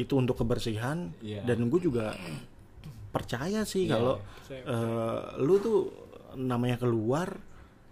[0.00, 1.44] itu untuk kebersihan Iya.
[1.44, 2.16] dan gue juga
[3.12, 4.14] percaya sih Iya, kalau
[4.48, 5.78] eh, lu tuh
[6.32, 7.36] namanya keluar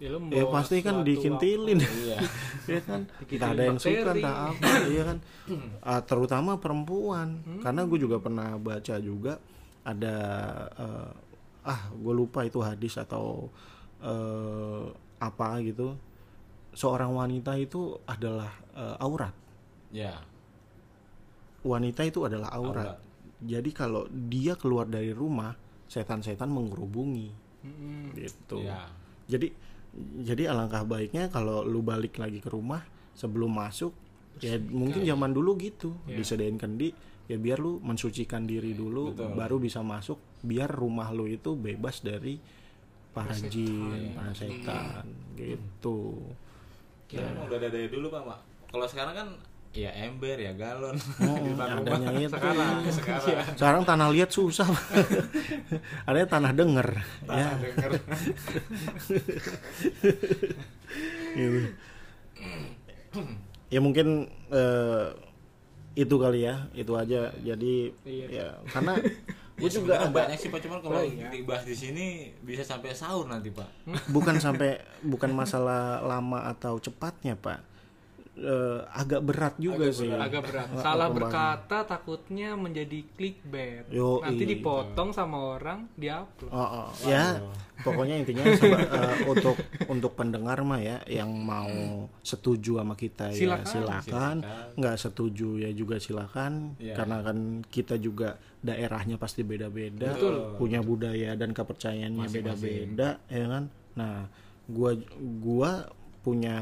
[0.00, 1.76] ya lu ya pasti kan dikintilin.
[1.76, 2.18] iya.
[2.72, 3.04] Ya kan?
[3.20, 4.68] Dikintilin entah ada yang suka entah apa.
[4.88, 5.18] Iya kan?
[5.82, 7.42] Ah, terutama perempuan.
[7.60, 9.36] Karena gue juga pernah baca juga
[9.84, 10.16] ada
[10.72, 11.10] eh,
[11.68, 13.52] ah gue lupa itu hadis atau
[14.00, 14.84] eh,
[15.20, 16.00] apa gitu.
[16.72, 19.36] Seorang wanita itu adalah eh, aurat.
[19.92, 20.16] Ya
[21.62, 22.96] wanita itu adalah aurat.
[22.96, 22.98] Aurat.
[23.40, 25.56] Jadi kalau dia keluar dari rumah,
[25.88, 27.28] setan-setan mengerubungi
[27.66, 28.14] Mm-mm.
[28.14, 28.62] gitu.
[28.62, 28.86] ya
[29.26, 29.50] Jadi
[30.22, 32.78] jadi alangkah baiknya kalau lu balik lagi ke rumah
[33.18, 33.90] sebelum masuk
[34.38, 36.14] ya mungkin zaman dulu gitu, Ya.
[36.14, 36.94] disediain kendi
[37.26, 39.34] ya biar lu mensucikan diri dulu Betul.
[39.34, 42.38] baru bisa masuk biar rumah lu itu bebas dari
[43.10, 46.22] para jin, para setan gitu.
[47.10, 48.40] kita emang udah ada dari dulu pak Mak.
[48.70, 49.28] kalau sekarang kan
[49.70, 52.34] ya ember ya galon Oh, di adanya itu.
[52.34, 54.66] sekarang sekarang Sekarang tanah liat susah.
[56.10, 56.88] Adanya tanah denger.
[56.90, 57.46] ya.
[57.46, 57.90] Tanah denger.
[61.32, 61.60] gitu.
[63.70, 64.06] ya mungkin
[64.50, 65.06] eh,
[65.94, 67.30] itu kali ya, itu aja.
[67.36, 68.26] Jadi Iya.
[68.28, 69.12] ya karena gue
[69.60, 71.28] gue juga ada banyak sih pak cuman kalau Oh, iya.
[71.28, 72.06] dibahas di sini
[72.40, 73.68] bisa sampai sahur nanti pak
[74.08, 77.60] bukan sampai bukan masalah lama atau cepatnya pak,
[78.32, 80.06] Eh, agak berat juga Agak sih.
[80.08, 84.54] agak berat salah berkata takutnya menjadi clickbait Yo, nanti iya.
[84.54, 86.88] dipotong sama orang diupload Oh, oh.
[87.04, 87.42] ya
[87.76, 89.56] pokoknya intinya coba, eh, untuk
[89.90, 91.68] untuk pendengar mah ya yang mau
[92.22, 93.66] setuju sama kita ya Silakan.
[93.66, 94.76] silakan Silakan.
[94.78, 96.94] nggak setuju ya juga silakan Iya.
[96.96, 100.54] karena kan kita juga daerahnya pasti beda-beda Betul.
[100.54, 104.30] punya budaya dan kepercayaannya beda-beda ya kan nah
[104.64, 104.94] gua
[105.42, 106.58] gua punya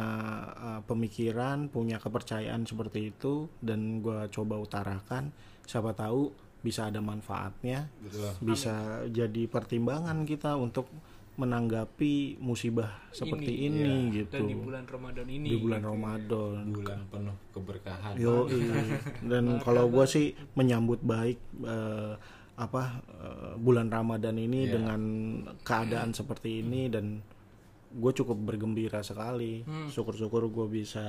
[0.55, 5.35] eh, pemikiran punya kepercayaan seperti itu dan gua coba utarakan
[5.67, 10.91] siapa tahu bisa ada manfaatnya betul bisa jadi pertimbangan kita untuk
[11.39, 14.43] menanggapi musibah seperti ini, Ini, gitu.
[14.43, 16.67] Dan di bulan Ramadan ini di bulan Ramadan.
[16.75, 18.13] Bulan penuh keberkahan.
[18.19, 18.51] Yo
[19.31, 22.19] dan kalau gue sih menyambut baik eh,
[22.59, 24.83] apa eh, bulan Ramadan ini Iya.
[24.83, 25.01] dengan
[25.63, 27.23] keadaan seperti ini dan
[27.89, 29.65] gue cukup bergembira sekali.
[29.89, 31.05] Syukur-syukur gue bisa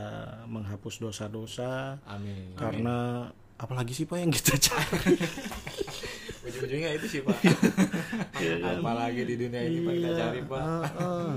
[0.47, 1.99] menghapus dosa-dosa.
[2.07, 2.55] Amin.
[2.55, 3.27] Karena
[3.59, 5.15] apalagi sih pak yang kita cari?
[6.47, 7.37] Ujung-ujungnya itu sih pak.
[8.63, 10.61] Apalagi di dunia ini pak kita cari pak.
[10.63, 11.31] Heeh.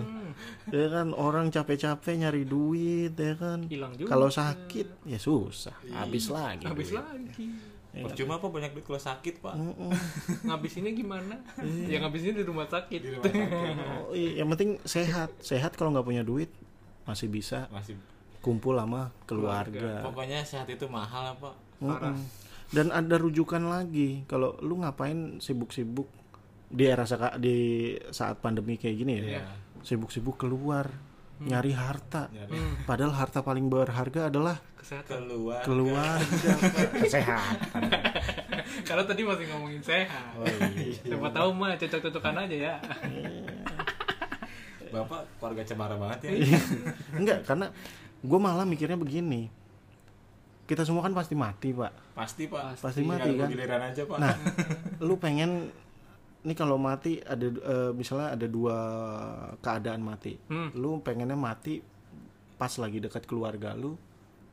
[0.73, 3.67] ya kan orang capek-capek nyari duit ya kan.
[3.67, 4.09] Hilang juga.
[4.15, 5.75] Kalau sakit ya susah.
[5.93, 6.65] Habis lagi.
[6.65, 7.03] Habis duit.
[7.03, 9.53] lagi percuma pak banyak duit kalau sakit pak.
[9.53, 9.93] Mm-mm.
[10.49, 11.37] ngabisinnya gimana?
[11.61, 12.99] Ya ngabisinnya di rumah sakit.
[13.05, 13.49] Di rumah sakit.
[14.09, 15.37] Oh, iya, yang penting sehat.
[15.45, 16.49] Sehat kalau nggak punya duit
[17.05, 17.99] masih bisa masih.
[18.41, 21.55] kumpul sama keluarga, pokoknya sehat itu mahal lah pak.
[21.83, 22.15] Mm-mm.
[22.73, 24.25] dan ada rujukan lagi.
[24.25, 26.09] Kalau lu ngapain sibuk-sibuk
[26.73, 27.05] di era
[27.37, 29.25] di saat pandemi kayak gini ya?
[29.37, 29.45] Iya.
[29.85, 30.89] sibuk-sibuk keluar
[31.43, 32.31] nyari harta.
[32.31, 32.87] Nyari.
[32.87, 35.27] Padahal harta paling berharga adalah kesehatan.
[35.67, 36.19] Keluar
[37.03, 37.83] kesehatan.
[38.89, 40.35] Kalau tadi masih ngomongin sehat.
[40.39, 40.97] Oh, iya.
[41.03, 42.75] siapa tahu mah cocok-cocokan aja ya.
[44.95, 46.61] Bapak keluarga cemara banget ya.
[47.17, 47.73] Enggak karena
[48.21, 49.49] gue malah mikirnya begini.
[50.69, 51.93] Kita semua kan pasti mati pak.
[52.13, 52.77] Pasti pak.
[52.77, 53.03] Pasti.
[53.03, 53.53] Mati, Tinggal kan?
[53.53, 54.19] giliran aja pak.
[54.21, 54.35] Nah
[55.01, 55.73] lu pengen
[56.43, 58.77] ini kalau mati ada eh, misalnya ada dua
[59.59, 60.75] keadaan mati Hmm.
[60.75, 61.79] lu pengennya mati
[62.55, 63.95] pas lagi dekat keluarga lu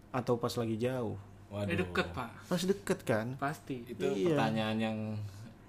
[0.10, 1.18] atau pas lagi jauh
[1.48, 4.34] waduh ini deket pak pas deket kan pasti itu Iya.
[4.34, 4.98] pertanyaan yang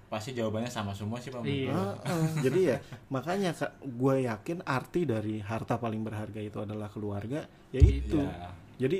[0.07, 1.73] pasti jawabannya sama semua sih pak Iya.
[1.73, 2.25] Heeh.
[2.43, 3.49] jadi ya makanya
[3.79, 8.49] gue yakin arti dari harta paling berharga itu adalah keluarga ya itu Iya.
[8.77, 8.97] jadi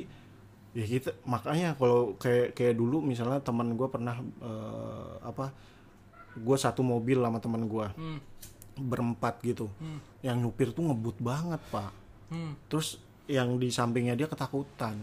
[0.72, 5.52] ya kita makanya kalau kayak kayak dulu misalnya teman gue pernah eh, apa
[6.38, 8.20] gue satu mobil sama teman gue hmm.
[8.80, 9.68] berempat gitu.
[9.80, 10.00] Hmm.
[10.22, 11.92] yang nyupir tuh ngebut banget pak.
[12.32, 12.56] Hmm.
[12.72, 12.96] terus
[13.32, 15.00] yang di sampingnya dia ketakutan.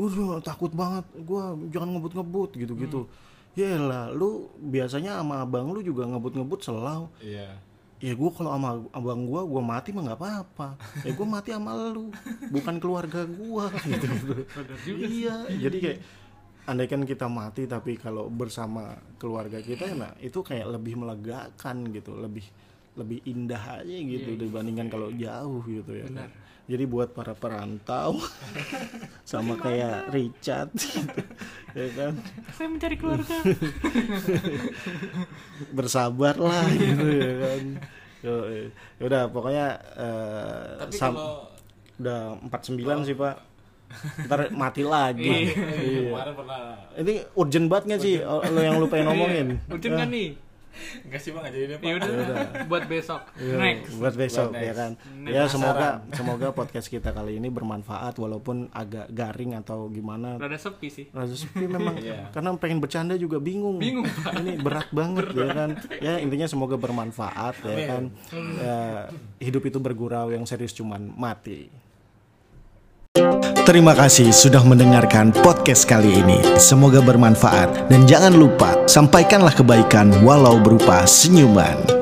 [0.00, 1.04] Udah takut banget.
[1.12, 3.04] Gue jangan ngebut-ngebut gitu-gitu.
[3.52, 7.12] Ya lah lu biasanya sama abang lu juga ngebut-ngebut selalu.
[7.20, 7.60] Iya.
[8.00, 10.68] Ya gue kalau sama abang gue gue mati mah nggak apa-apa.
[11.04, 12.08] Ya gue mati sama lu
[12.48, 14.06] bukan keluarga gue gitu,
[14.88, 15.98] juga iya jadi kayak
[16.64, 22.44] andaikan kita mati tapi kalau bersama keluarga kita nah itu kayak lebih melegakan gitu lebih
[22.98, 26.26] lebih indah aja gitu dibandingkan kalau jauh gitu ya kan.
[26.26, 26.30] Benar.
[26.66, 28.18] jadi buat para perantau
[29.30, 31.22] sama kayak Richard gitu,
[31.78, 32.12] ya kan.
[32.54, 33.30] Saya mencari keluarga.
[35.76, 37.62] Bersabar lah gitu ya kan.
[38.20, 38.68] Yo, ya
[39.00, 41.48] udah pokoknya eh, tapi sam- kalau
[42.00, 42.20] udah
[42.52, 43.34] 49 sih pak
[44.24, 45.54] ntar mati lagi Iya.
[45.76, 46.08] Iya.
[46.08, 46.60] kemarin pernah
[46.94, 50.30] ini urgent banget gak sih lo yang lu pengen ngomongin urgent kan nih
[51.02, 51.84] Enggak sih bang, nggak jadi deh pak.
[51.84, 52.08] Ya udah,
[52.64, 53.20] buat besok.
[53.36, 53.90] Iya, Next.
[53.98, 54.90] buat besok Buat ya kan.
[55.18, 55.34] Next.
[55.34, 60.38] Ya semoga semoga podcast kita kali ini bermanfaat walaupun agak garing atau gimana.
[60.38, 61.06] Rada sepi sih.
[61.10, 62.30] Rada sepi memang Iya.
[62.30, 63.76] karena pengen bercanda juga bingung.
[63.76, 65.70] Bingung, Ini berat banget ya kan.
[65.98, 68.02] Ya intinya semoga bermanfaat ya kan.
[68.56, 68.78] Ya,
[69.42, 71.66] hidup itu bergurau yang serius cuman mati.
[73.66, 76.38] Terima kasih sudah mendengarkan podcast kali ini.
[76.62, 81.99] Semoga bermanfaat dan jangan lupa sampaikanlah kebaikan walau berupa senyuman.